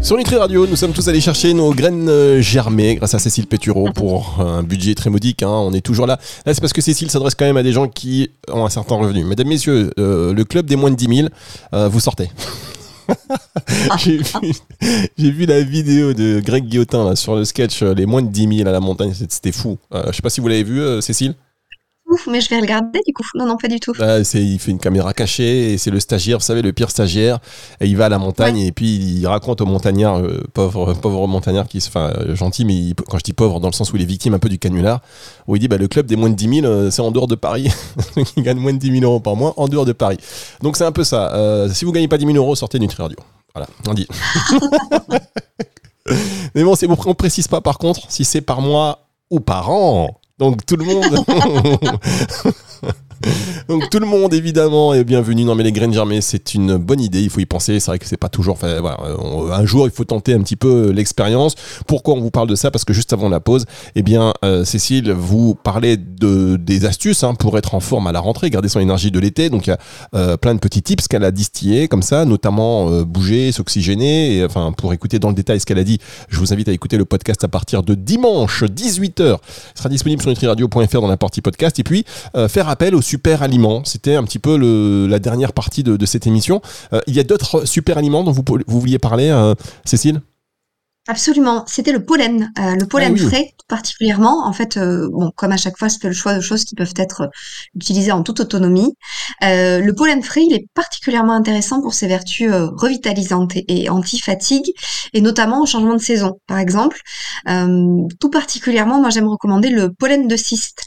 Sur 0.01 0.17
Nutri 0.17 0.35
Radio, 0.35 0.67
nous 0.67 0.75
sommes 0.75 0.91
tous 0.91 1.07
allés 1.07 1.21
chercher 1.21 1.53
nos 1.53 1.73
graines 1.73 2.09
euh, 2.09 2.41
germées 2.41 2.95
grâce 2.95 3.13
à 3.13 3.19
Cécile 3.19 3.47
Pétureau 3.47 3.89
pour 3.95 4.41
un 4.41 4.61
budget 4.61 4.93
très 4.93 5.09
modique. 5.09 5.41
hein. 5.41 5.47
On 5.47 5.71
est 5.71 5.79
toujours 5.79 6.05
là. 6.05 6.19
Là, 6.45 6.53
c'est 6.53 6.59
parce 6.59 6.73
que 6.73 6.81
Cécile 6.81 7.09
s'adresse 7.09 7.33
quand 7.33 7.45
même 7.45 7.55
à 7.55 7.63
des 7.63 7.71
gens 7.71 7.87
qui 7.87 8.31
ont 8.51 8.65
un 8.65 8.69
certain 8.69 8.95
revenu. 8.95 9.23
Mesdames, 9.23 9.47
Messieurs, 9.47 9.91
euh, 9.97 10.33
le 10.33 10.43
club 10.43 10.65
des 10.65 10.75
moins 10.75 10.91
de 10.91 10.97
10 10.97 11.15
000, 11.15 11.29
euh, 11.73 11.87
vous 11.87 12.01
sortez. 12.01 12.29
j'ai, 13.97 14.17
vu, 15.31 15.45
la 15.45 15.61
vidéo 15.61 16.13
de 16.13 16.41
Greg 16.41 16.65
Guillotin 16.65 17.05
là, 17.05 17.15
sur 17.15 17.37
le 17.37 17.45
sketch 17.45 17.83
Les 17.83 18.05
moins 18.05 18.21
de 18.21 18.27
10 18.27 18.57
000 18.57 18.69
à 18.69 18.71
la 18.73 18.81
montagne. 18.81 19.13
C'était 19.13 19.53
fou. 19.53 19.77
Euh, 19.93 20.03
je 20.11 20.17
sais 20.17 20.21
pas 20.21 20.29
si 20.29 20.41
vous 20.41 20.47
l'avez 20.49 20.63
vu, 20.63 20.81
euh, 20.81 21.01
Cécile. 21.01 21.35
Ouf, 22.09 22.25
mais 22.27 22.39
je 22.39 22.49
vais 22.49 22.59
regarder 22.61 22.99
du 23.05 23.11
coup. 23.13 23.23
Non, 23.35 23.45
non, 23.45 23.57
pas 23.57 23.67
du 23.67 23.81
tout. 23.81 23.91
Ah, 23.99 24.23
c'est, 24.23 24.41
il 24.41 24.59
fait 24.59 24.71
une 24.71 24.79
caméra 24.79 25.13
cachée 25.13 25.73
et 25.73 25.77
c'est 25.77 25.91
le 25.91 25.99
stagiaire, 25.99 26.37
vous 26.37 26.43
savez, 26.43 26.61
le 26.61 26.71
pire 26.71 26.89
stagiaire. 26.89 27.39
Et 27.81 27.87
il 27.87 27.97
va 27.97 28.05
à 28.05 28.09
la 28.09 28.17
montagne 28.17 28.57
et 28.59 28.71
puis 28.71 28.95
il 28.95 29.27
raconte 29.27 29.59
au 29.59 29.65
montagnard, 29.65 30.19
euh, 30.19 30.41
pauvre, 30.53 30.93
pauvre 30.93 31.27
montagnard 31.27 31.67
qui 31.67 31.81
se, 31.81 31.89
enfin, 31.89 32.13
euh, 32.17 32.33
gentil, 32.33 32.63
mais 32.63 32.75
il- 32.75 32.95
quand 32.95 33.17
je 33.17 33.23
dis 33.23 33.33
pauvre, 33.33 33.59
dans 33.59 33.67
le 33.67 33.73
sens 33.73 33.91
où 33.91 33.97
il 33.97 34.01
est 34.01 34.05
victime 34.05 34.33
un 34.33 34.39
peu 34.39 34.47
du 34.47 34.57
canular, 34.57 35.01
où 35.47 35.57
il 35.57 35.59
dit, 35.59 35.67
bah, 35.67 35.77
le 35.77 35.89
club 35.89 36.05
des 36.05 36.15
moins 36.15 36.29
de 36.29 36.35
10 36.35 36.61
000, 36.61 36.65
euh, 36.65 36.89
c'est 36.91 37.01
en 37.01 37.11
dehors 37.11 37.27
de 37.27 37.35
Paris. 37.35 37.69
il 38.37 38.43
gagne 38.43 38.57
moins 38.57 38.71
de 38.73 38.79
10 38.79 38.99
000 38.99 39.03
euros 39.03 39.19
par 39.19 39.35
mois 39.35 39.53
en 39.57 39.67
dehors 39.67 39.85
de 39.85 39.91
Paris. 39.93 40.17
Donc 40.61 40.77
c'est 40.77 40.85
un 40.85 40.93
peu 40.93 41.03
ça. 41.03 41.33
Euh, 41.35 41.67
si 41.69 41.83
vous 41.83 41.91
gagnez 41.91 42.07
pas 42.07 42.17
10 42.17 42.25
000 42.25 42.37
euros, 42.37 42.55
sortez 42.55 42.79
Nutri 42.79 43.01
Radio. 43.01 43.17
Voilà, 43.53 43.67
on 43.85 43.93
dit. 43.93 44.07
mais 46.55 46.63
bon, 46.63 46.75
c'est, 46.75 46.87
on 46.87 47.13
précise 47.15 47.47
pas 47.49 47.59
par 47.59 47.77
contre 47.79 48.01
si 48.09 48.23
c'est 48.23 48.41
par 48.41 48.61
mois 48.61 49.07
ou 49.29 49.39
par 49.41 49.69
an. 49.69 50.21
Donc 50.39 50.65
tout 50.65 50.77
le 50.77 50.85
monde. 50.85 51.25
Donc 53.67 53.89
tout 53.89 53.99
le 53.99 54.05
monde 54.05 54.33
évidemment 54.33 54.93
est 54.93 55.03
bienvenu. 55.03 55.43
Non 55.43 55.55
mais 55.55 55.63
les 55.63 55.71
graines 55.71 55.93
germées 55.93 56.21
c'est 56.21 56.53
une 56.53 56.77
bonne 56.77 57.01
idée, 57.01 57.21
il 57.21 57.29
faut 57.29 57.39
y 57.39 57.45
penser. 57.45 57.79
C'est 57.79 57.91
vrai 57.91 57.99
que 57.99 58.05
c'est 58.05 58.17
pas 58.17 58.29
toujours. 58.29 58.53
Enfin, 58.53 58.79
voilà, 58.79 58.97
un 59.53 59.65
jour 59.65 59.87
il 59.87 59.91
faut 59.91 60.03
tenter 60.03 60.33
un 60.33 60.41
petit 60.41 60.55
peu 60.55 60.91
l'expérience. 60.91 61.55
Pourquoi 61.87 62.13
on 62.13 62.21
vous 62.21 62.31
parle 62.31 62.47
de 62.47 62.55
ça? 62.55 62.71
Parce 62.71 62.85
que 62.85 62.93
juste 62.93 63.13
avant 63.13 63.29
la 63.29 63.39
pause, 63.39 63.65
eh 63.95 64.03
bien 64.03 64.33
euh, 64.45 64.63
Cécile 64.65 65.11
vous 65.11 65.55
parlait 65.55 65.97
de 65.97 66.57
des 66.57 66.85
astuces 66.85 67.23
hein, 67.23 67.33
pour 67.33 67.57
être 67.57 67.75
en 67.75 67.79
forme 67.79 68.07
à 68.07 68.11
la 68.11 68.19
rentrée, 68.19 68.49
garder 68.49 68.69
son 68.69 68.79
énergie 68.79 69.11
de 69.11 69.19
l'été. 69.19 69.49
Donc 69.49 69.67
il 69.67 69.71
y 69.71 69.73
a 69.73 69.79
euh, 70.15 70.37
plein 70.37 70.53
de 70.53 70.59
petits 70.59 70.83
tips 70.83 71.07
qu'elle 71.07 71.23
a 71.23 71.31
distillés 71.31 71.87
comme 71.87 72.03
ça, 72.03 72.25
notamment 72.25 72.89
euh, 72.89 73.03
bouger, 73.03 73.51
s'oxygéner. 73.51 74.43
Enfin 74.45 74.71
pour 74.71 74.93
écouter 74.93 75.19
dans 75.19 75.29
le 75.29 75.35
détail 75.35 75.59
ce 75.59 75.65
qu'elle 75.65 75.79
a 75.79 75.83
dit, 75.83 75.99
je 76.29 76.39
vous 76.39 76.53
invite 76.53 76.69
à 76.69 76.71
écouter 76.71 76.97
le 76.97 77.05
podcast 77.05 77.43
à 77.43 77.47
partir 77.47 77.83
de 77.83 77.95
dimanche 77.95 78.63
18h. 78.63 79.37
Il 79.37 79.77
sera 79.77 79.89
disponible 79.89 80.21
sur 80.21 80.29
nutriradio.fr 80.29 81.01
dans 81.01 81.07
la 81.07 81.17
partie 81.17 81.41
podcast. 81.41 81.79
Et 81.79 81.83
puis 81.83 82.05
euh, 82.35 82.47
appel 82.69 82.95
aux 82.95 83.01
super 83.01 83.43
aliments. 83.43 83.83
C'était 83.85 84.15
un 84.15 84.23
petit 84.23 84.39
peu 84.39 84.57
la 85.07 85.19
dernière 85.19 85.53
partie 85.53 85.83
de, 85.83 86.05
cette 86.05 86.27
émission. 86.27 86.61
Euh, 86.93 87.01
il 87.07 87.15
y 87.15 87.19
a 87.19 87.23
d'autres 87.23 87.65
super 87.65 87.97
aliments 87.97 88.23
dont 88.23 88.31
vous, 88.31 88.43
vous 88.67 88.79
vouliez 88.79 88.99
parler, 88.99 89.29
euh, 89.29 89.53
Cécile? 89.83 90.21
Absolument, 91.09 91.63
c'était 91.67 91.93
le 91.93 92.03
pollen, 92.03 92.51
euh, 92.59 92.75
le 92.75 92.85
pollen 92.85 93.15
Ah 93.17 93.21
oui. 93.21 93.27
frais 93.27 93.53
particulièrement. 93.67 94.45
En 94.45 94.53
fait, 94.53 94.77
euh, 94.77 95.09
bon, 95.11 95.31
comme 95.35 95.51
à 95.51 95.57
chaque 95.57 95.77
fois, 95.77 95.87
je 95.87 95.97
fais 96.01 96.07
le 96.07 96.13
choix 96.13 96.33
de 96.35 96.41
choses 96.41 96.63
qui 96.63 96.75
peuvent 96.75 96.93
être 96.97 97.21
euh, 97.21 97.27
utilisées 97.75 98.11
en 98.11 98.23
toute 98.23 98.39
autonomie. 98.39 98.93
Euh, 99.43 99.79
le 99.79 99.93
pollen 99.93 100.23
frais, 100.23 100.43
il 100.43 100.53
est 100.53 100.67
particulièrement 100.73 101.33
intéressant 101.33 101.81
pour 101.81 101.93
ses 101.93 102.07
vertus 102.07 102.51
euh, 102.51 102.67
revitalisantes 102.67 103.55
et, 103.55 103.83
et 103.83 103.89
anti-fatigue, 103.89 104.71
et 105.13 105.21
notamment 105.21 105.61
au 105.61 105.65
changement 105.65 105.93
de 105.93 106.01
saison, 106.01 106.39
par 106.47 106.59
exemple. 106.59 107.01
Euh, 107.49 108.07
tout 108.19 108.29
particulièrement, 108.29 108.99
moi, 108.99 109.09
j'aime 109.09 109.27
recommander 109.27 109.69
le 109.69 109.93
pollen 109.93 110.27
de 110.27 110.35
cyste 110.35 110.83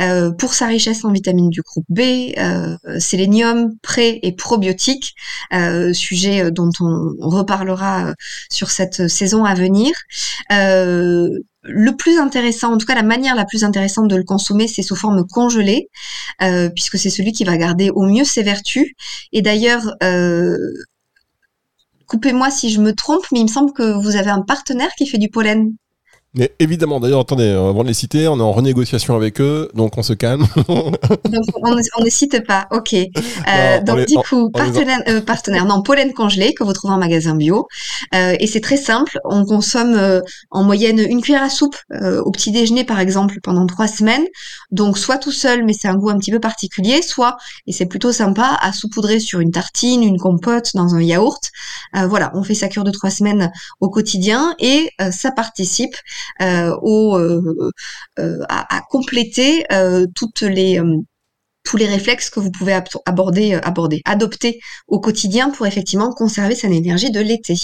euh, 0.00 0.30
pour 0.32 0.54
sa 0.54 0.66
richesse 0.66 1.04
en 1.04 1.12
vitamines 1.12 1.50
du 1.50 1.62
groupe 1.62 1.86
B, 1.88 2.00
euh, 2.38 2.76
sélénium, 2.98 3.76
pré 3.82 4.20
et 4.22 4.32
probiotiques, 4.32 5.14
euh, 5.52 5.92
sujet 5.92 6.50
dont 6.50 6.70
on, 6.80 7.14
reparlera 7.20 8.14
sur 8.50 8.70
cette 8.70 9.08
saison 9.08 9.44
à 9.44 9.54
Euh, 10.52 11.28
le 11.62 11.96
plus 11.96 12.18
intéressant, 12.18 12.72
en 12.72 12.78
tout 12.78 12.86
cas 12.86 12.94
la 12.94 13.02
manière 13.02 13.34
la 13.34 13.44
plus 13.44 13.64
intéressante 13.64 14.08
de 14.08 14.16
le 14.16 14.24
consommer, 14.24 14.66
c'est 14.66 14.82
sous 14.82 14.96
forme 14.96 15.26
congelée, 15.26 15.88
euh, 16.42 16.70
puisque 16.70 16.98
c'est 16.98 17.10
celui 17.10 17.32
qui 17.32 17.44
va 17.44 17.56
garder 17.56 17.90
au 17.90 18.06
mieux 18.06 18.24
ses 18.24 18.42
vertus. 18.42 18.92
Et 19.32 19.42
d'ailleurs, 19.42 19.94
euh, 20.02 20.56
coupez-moi 22.06 22.50
si 22.50 22.70
je 22.70 22.80
me 22.80 22.94
trompe, 22.94 23.24
mais 23.32 23.40
il 23.40 23.44
me 23.44 23.48
semble 23.48 23.72
que 23.72 24.02
vous 24.02 24.16
avez 24.16 24.30
un 24.30 24.42
partenaire 24.42 24.90
qui 24.96 25.06
fait 25.06 25.18
du 25.18 25.28
pollen. 25.28 25.74
Mais 26.34 26.54
évidemment, 26.60 27.00
d'ailleurs, 27.00 27.20
attendez, 27.20 27.42
euh, 27.48 27.70
avant 27.70 27.82
de 27.82 27.88
les 27.88 27.94
citer, 27.94 28.28
on 28.28 28.38
est 28.38 28.42
en 28.42 28.52
renégociation 28.52 29.16
avec 29.16 29.40
eux, 29.40 29.68
donc 29.74 29.98
on 29.98 30.02
se 30.04 30.12
calme. 30.12 30.46
Donc 30.56 31.44
on, 31.56 31.70
ne- 31.74 32.04
ne 32.04 32.10
cite 32.10 32.46
pas. 32.46 32.68
Ok. 32.70 32.94
Euh, 32.94 33.00
on 33.48 33.82
donc 33.84 33.96
les- 33.98 34.04
du 34.06 34.14
coup, 34.16 34.48
on 34.54 34.62
les 34.62 34.70
partenaire, 34.72 34.98
euh, 35.08 35.20
partenaire, 35.20 35.64
non, 35.64 35.82
pollen 35.82 36.12
congelé 36.12 36.54
que 36.54 36.62
vous 36.62 36.72
trouvez 36.72 36.94
en 36.94 36.98
magasin 36.98 37.34
bio. 37.34 37.66
Euh, 38.14 38.36
et 38.38 38.46
c'est 38.46 38.60
très 38.60 38.76
simple. 38.76 39.18
On 39.24 39.44
consomme 39.44 39.94
euh, 39.96 40.20
en 40.50 40.62
moyenne 40.62 41.00
une 41.00 41.20
cuillère 41.20 41.42
à 41.42 41.50
soupe 41.50 41.76
euh, 41.92 42.22
au 42.22 42.30
petit 42.30 42.52
déjeuner, 42.52 42.84
par 42.84 43.00
exemple, 43.00 43.38
pendant 43.42 43.66
trois 43.66 43.88
semaines. 43.88 44.24
Donc 44.70 44.98
soit 44.98 45.18
tout 45.18 45.32
seul, 45.32 45.64
mais 45.64 45.72
c'est 45.72 45.88
un 45.88 45.96
goût 45.96 46.10
un 46.10 46.18
petit 46.18 46.30
peu 46.30 46.38
particulier, 46.40 47.02
soit 47.02 47.36
et 47.66 47.72
c'est 47.72 47.86
plutôt 47.86 48.12
sympa 48.12 48.56
à 48.60 48.72
saupoudrer 48.72 49.18
sur 49.18 49.40
une 49.40 49.50
tartine, 49.50 50.02
une 50.04 50.18
compote, 50.18 50.70
dans 50.74 50.94
un 50.94 51.02
yaourt. 51.02 51.50
Euh, 51.96 52.06
voilà, 52.06 52.30
on 52.34 52.44
fait 52.44 52.54
sa 52.54 52.68
cure 52.68 52.84
de 52.84 52.92
trois 52.92 53.10
semaines 53.10 53.50
au 53.80 53.90
quotidien 53.90 54.54
et 54.60 54.90
euh, 55.00 55.10
ça 55.10 55.32
participe 55.32 55.96
au 56.82 57.16
euh, 57.18 57.70
euh, 58.18 58.38
à, 58.48 58.80
compléter 58.90 59.64
euh, 59.72 60.06
toutes 60.14 60.42
les 60.42 60.78
euh, 60.80 60.96
tous 61.64 61.76
les 61.78 61.86
réflexes 61.86 62.30
que 62.30 62.40
vous 62.40 62.50
pouvez 62.50 62.72
ab- 62.74 62.88
aborder, 63.06 63.54
euh, 63.54 63.60
aborder, 63.62 64.02
adopter 64.04 64.60
au 64.88 65.00
quotidien 65.00 65.50
pour 65.50 65.66
effectivement 65.66 66.12
conserver 66.12 66.54
son 66.56 66.70
énergie 66.72 67.10
de 67.10 67.20
l'été. 67.20 67.54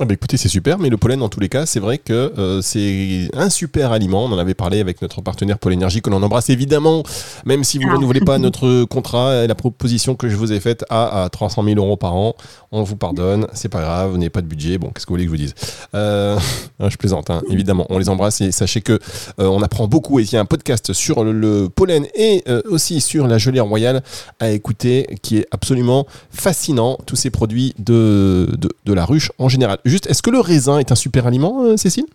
Ah 0.00 0.04
bah 0.04 0.14
écoutez, 0.14 0.36
c'est 0.36 0.48
super, 0.48 0.78
mais 0.78 0.90
le 0.90 0.96
pollen, 0.96 1.20
en 1.22 1.28
tous 1.28 1.40
les 1.40 1.48
cas, 1.48 1.66
c'est 1.66 1.80
vrai 1.80 1.98
que 1.98 2.32
euh, 2.38 2.62
c'est 2.62 3.28
un 3.34 3.50
super 3.50 3.90
aliment. 3.90 4.26
On 4.26 4.32
en 4.32 4.38
avait 4.38 4.54
parlé 4.54 4.78
avec 4.78 5.02
notre 5.02 5.22
partenaire 5.22 5.58
Pôle 5.58 5.72
Énergie, 5.72 6.02
que 6.02 6.08
l'on 6.10 6.22
embrasse 6.22 6.50
évidemment, 6.50 7.02
même 7.44 7.64
si 7.64 7.78
vous 7.78 7.84
ne 7.86 7.90
Ah. 7.90 7.94
renouvelez 7.96 8.20
pas 8.20 8.38
notre 8.38 8.84
contrat 8.84 9.42
et 9.42 9.48
la 9.48 9.56
proposition 9.56 10.14
que 10.14 10.28
je 10.28 10.36
vous 10.36 10.52
ai 10.52 10.60
faite 10.60 10.84
à, 10.88 11.24
à 11.24 11.28
300 11.30 11.64
000 11.64 11.78
euros 11.84 11.96
par 11.96 12.14
an. 12.14 12.36
On 12.70 12.84
vous 12.84 12.94
pardonne, 12.94 13.48
c'est 13.54 13.68
pas 13.70 13.80
grave, 13.80 14.10
vous 14.12 14.18
n'avez 14.18 14.30
pas 14.30 14.40
de 14.40 14.46
budget. 14.46 14.78
Bon, 14.78 14.90
qu'est-ce 14.90 15.04
que 15.04 15.10
vous 15.10 15.14
voulez 15.14 15.24
que 15.24 15.30
je 15.32 15.36
vous 15.36 15.42
dise? 15.42 15.54
Euh, 15.96 16.38
Je 16.88 16.96
plaisante, 16.96 17.28
hein, 17.30 17.42
évidemment. 17.50 17.84
On 17.90 17.98
les 17.98 18.08
embrasse 18.08 18.40
et 18.40 18.52
sachez 18.52 18.82
que 18.82 18.92
euh, 18.92 19.46
on 19.48 19.62
apprend 19.62 19.88
beaucoup. 19.88 20.20
Et 20.20 20.22
il 20.22 20.32
y 20.32 20.36
a 20.36 20.40
un 20.40 20.44
podcast 20.44 20.92
sur 20.92 21.24
le, 21.24 21.32
le 21.32 21.68
pollen 21.68 22.06
et 22.14 22.44
euh, 22.48 22.62
aussi 22.70 23.00
sur 23.00 23.26
la 23.26 23.36
gelée 23.38 23.58
royale 23.58 24.04
à 24.38 24.50
écouter 24.50 25.08
qui 25.22 25.38
est 25.38 25.46
absolument 25.50 26.06
fascinant. 26.30 26.98
Tous 27.04 27.16
ces 27.16 27.30
produits 27.30 27.74
de, 27.80 28.48
de, 28.56 28.68
de 28.84 28.92
la 28.92 29.04
ruche 29.04 29.32
en 29.38 29.48
général. 29.48 29.78
Juste, 29.88 30.06
est-ce 30.06 30.22
que 30.22 30.30
le 30.30 30.40
raisin 30.40 30.78
est 30.78 30.92
un 30.92 30.94
super 30.94 31.26
aliment, 31.26 31.62
euh, 31.62 31.76
Cécile? 31.76 32.06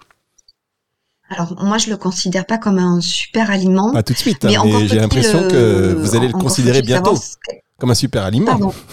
Alors 1.29 1.55
moi 1.63 1.77
je 1.77 1.89
le 1.89 1.97
considère 1.97 2.45
pas 2.45 2.57
comme 2.57 2.77
un 2.77 3.01
super 3.01 3.49
aliment, 3.49 3.91
Pas 3.91 4.03
tout 4.03 4.13
de 4.13 4.17
suite, 4.17 4.45
hein, 4.45 4.49
mais 4.49 4.51
mais, 4.51 4.57
encore 4.57 4.87
j'ai 4.87 4.99
l'impression 4.99 5.47
que 5.47 5.55
euh, 5.55 5.95
vous 5.97 6.15
allez 6.15 6.27
le 6.27 6.33
considérer 6.33 6.81
bientôt 6.81 7.15
comme 7.79 7.89
un 7.89 7.95
super 7.95 8.23
aliment. 8.23 8.51
Pardon. 8.51 8.73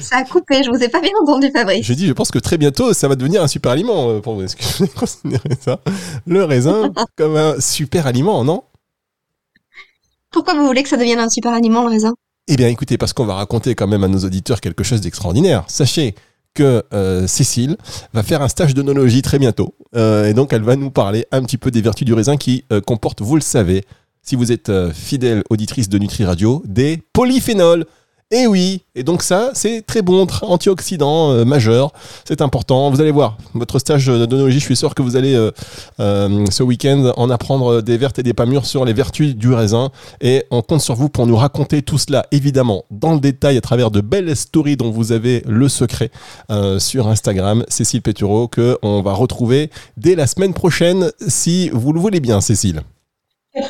Ça 0.00 0.18
a 0.18 0.24
coupé, 0.24 0.62
je 0.62 0.70
vous 0.70 0.82
ai 0.82 0.88
pas 0.88 1.00
bien 1.00 1.12
entendu 1.22 1.50
Fabrice. 1.50 1.86
Je 1.86 1.94
dis, 1.94 2.06
je 2.06 2.12
pense 2.12 2.30
que 2.30 2.38
très 2.38 2.58
bientôt, 2.58 2.92
ça 2.92 3.08
va 3.08 3.14
devenir 3.14 3.42
un 3.42 3.48
super 3.48 3.72
aliment 3.72 4.10
euh, 4.10 4.20
pour 4.20 4.34
vous. 4.34 4.42
Est-ce 4.42 4.56
que 4.56 4.84
vous 4.84 4.86
considérez 4.98 5.56
ça? 5.58 5.80
Le 6.26 6.44
raisin 6.44 6.92
comme 7.16 7.36
un 7.36 7.58
super 7.58 8.06
aliment, 8.06 8.44
non? 8.44 8.62
Pourquoi 10.30 10.54
vous 10.54 10.66
voulez 10.66 10.82
que 10.82 10.88
ça 10.88 10.98
devienne 10.98 11.18
un 11.18 11.30
super 11.30 11.52
aliment 11.52 11.82
le 11.84 11.90
raisin? 11.90 12.14
Eh 12.48 12.56
bien, 12.56 12.68
écoutez, 12.68 12.98
parce 12.98 13.12
qu'on 13.12 13.24
va 13.24 13.34
raconter 13.34 13.74
quand 13.74 13.86
même 13.86 14.04
à 14.04 14.08
nos 14.08 14.18
auditeurs 14.18 14.60
quelque 14.60 14.84
chose 14.84 15.00
d'extraordinaire. 15.00 15.64
Sachez 15.68 16.14
que 16.54 16.82
euh, 16.92 17.26
Cécile 17.26 17.76
va 18.12 18.22
faire 18.22 18.42
un 18.42 18.48
stage 18.48 18.74
d'onologie 18.74 19.22
très 19.22 19.38
bientôt. 19.38 19.74
Euh, 19.96 20.26
et 20.26 20.34
donc, 20.34 20.52
elle 20.52 20.62
va 20.62 20.76
nous 20.76 20.90
parler 20.90 21.26
un 21.32 21.42
petit 21.42 21.58
peu 21.58 21.70
des 21.70 21.80
vertus 21.80 22.04
du 22.04 22.14
raisin 22.14 22.36
qui 22.36 22.64
euh, 22.72 22.80
comportent, 22.80 23.22
vous 23.22 23.36
le 23.36 23.42
savez, 23.42 23.84
si 24.22 24.36
vous 24.36 24.52
êtes 24.52 24.70
fidèle 24.92 25.42
auditrice 25.50 25.88
de 25.88 25.98
Nutri 25.98 26.24
Radio, 26.24 26.62
des 26.64 27.02
polyphénols. 27.12 27.86
Et 28.34 28.46
oui, 28.46 28.80
et 28.94 29.02
donc 29.02 29.22
ça, 29.22 29.50
c'est 29.52 29.82
très 29.82 30.00
bon, 30.00 30.26
antioxydant 30.40 31.32
euh, 31.32 31.44
majeur, 31.44 31.92
c'est 32.24 32.40
important. 32.40 32.90
Vous 32.90 33.02
allez 33.02 33.10
voir, 33.10 33.36
votre 33.52 33.78
stage 33.78 34.06
d'onologie, 34.06 34.58
je 34.58 34.64
suis 34.64 34.74
sûr 34.74 34.94
que 34.94 35.02
vous 35.02 35.16
allez 35.16 35.34
euh, 35.34 35.50
euh, 36.00 36.46
ce 36.50 36.62
week-end 36.62 37.12
en 37.18 37.28
apprendre 37.28 37.82
des 37.82 37.98
vertes 37.98 38.18
et 38.20 38.22
des 38.22 38.32
pas 38.32 38.46
mûres 38.46 38.64
sur 38.64 38.86
les 38.86 38.94
vertus 38.94 39.36
du 39.36 39.52
raisin. 39.52 39.90
Et 40.22 40.46
on 40.50 40.62
compte 40.62 40.80
sur 40.80 40.94
vous 40.94 41.10
pour 41.10 41.26
nous 41.26 41.36
raconter 41.36 41.82
tout 41.82 41.98
cela, 41.98 42.24
évidemment, 42.32 42.86
dans 42.90 43.12
le 43.12 43.20
détail, 43.20 43.58
à 43.58 43.60
travers 43.60 43.90
de 43.90 44.00
belles 44.00 44.34
stories 44.34 44.78
dont 44.78 44.90
vous 44.90 45.12
avez 45.12 45.42
le 45.46 45.68
secret 45.68 46.10
sur 46.78 47.08
Instagram, 47.08 47.66
Cécile 47.68 48.00
Pétureau, 48.00 48.48
que 48.48 48.78
on 48.80 49.02
va 49.02 49.12
retrouver 49.12 49.70
dès 49.98 50.14
la 50.14 50.26
semaine 50.26 50.54
prochaine, 50.54 51.10
si 51.28 51.68
vous 51.68 51.92
le 51.92 52.00
voulez 52.00 52.20
bien, 52.20 52.40
Cécile. 52.40 52.80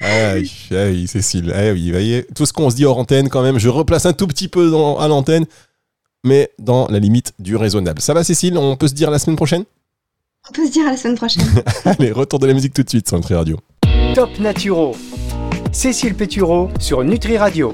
Ah 0.00 0.34
oui, 0.36 0.52
ah 0.72 0.86
oui, 0.90 1.06
Cécile. 1.06 1.52
Ah 1.54 1.72
oui, 1.72 1.86
vous 1.86 1.92
voyez, 1.92 2.26
tout 2.34 2.46
ce 2.46 2.52
qu'on 2.52 2.70
se 2.70 2.76
dit 2.76 2.84
hors 2.84 2.98
antenne, 2.98 3.28
quand 3.28 3.42
même, 3.42 3.58
je 3.58 3.68
replace 3.68 4.06
un 4.06 4.12
tout 4.12 4.26
petit 4.26 4.48
peu 4.48 4.70
dans- 4.70 4.98
à 4.98 5.08
l'antenne, 5.08 5.44
mais 6.24 6.50
dans 6.58 6.88
la 6.88 6.98
limite 6.98 7.32
du 7.38 7.56
raisonnable. 7.56 8.00
Ça 8.00 8.14
va, 8.14 8.24
Cécile? 8.24 8.56
On 8.58 8.76
peut 8.76 8.88
se 8.88 8.94
dire 8.94 9.08
à 9.08 9.10
la 9.12 9.18
semaine 9.18 9.36
prochaine? 9.36 9.64
On 10.48 10.52
peut 10.52 10.66
se 10.66 10.72
dire 10.72 10.86
à 10.86 10.90
la 10.90 10.96
semaine 10.96 11.16
prochaine. 11.16 11.44
Allez, 11.84 12.10
retour 12.12 12.38
de 12.38 12.46
la 12.46 12.54
musique 12.54 12.74
tout 12.74 12.82
de 12.82 12.88
suite 12.88 13.06
sur 13.08 13.16
Nutri 13.16 13.34
Radio. 13.34 13.58
Top 14.14 14.30
Naturo. 14.40 14.96
Cécile 15.70 16.14
Pétureau 16.14 16.68
sur 16.80 17.02
Nutri 17.04 17.38
Radio. 17.38 17.70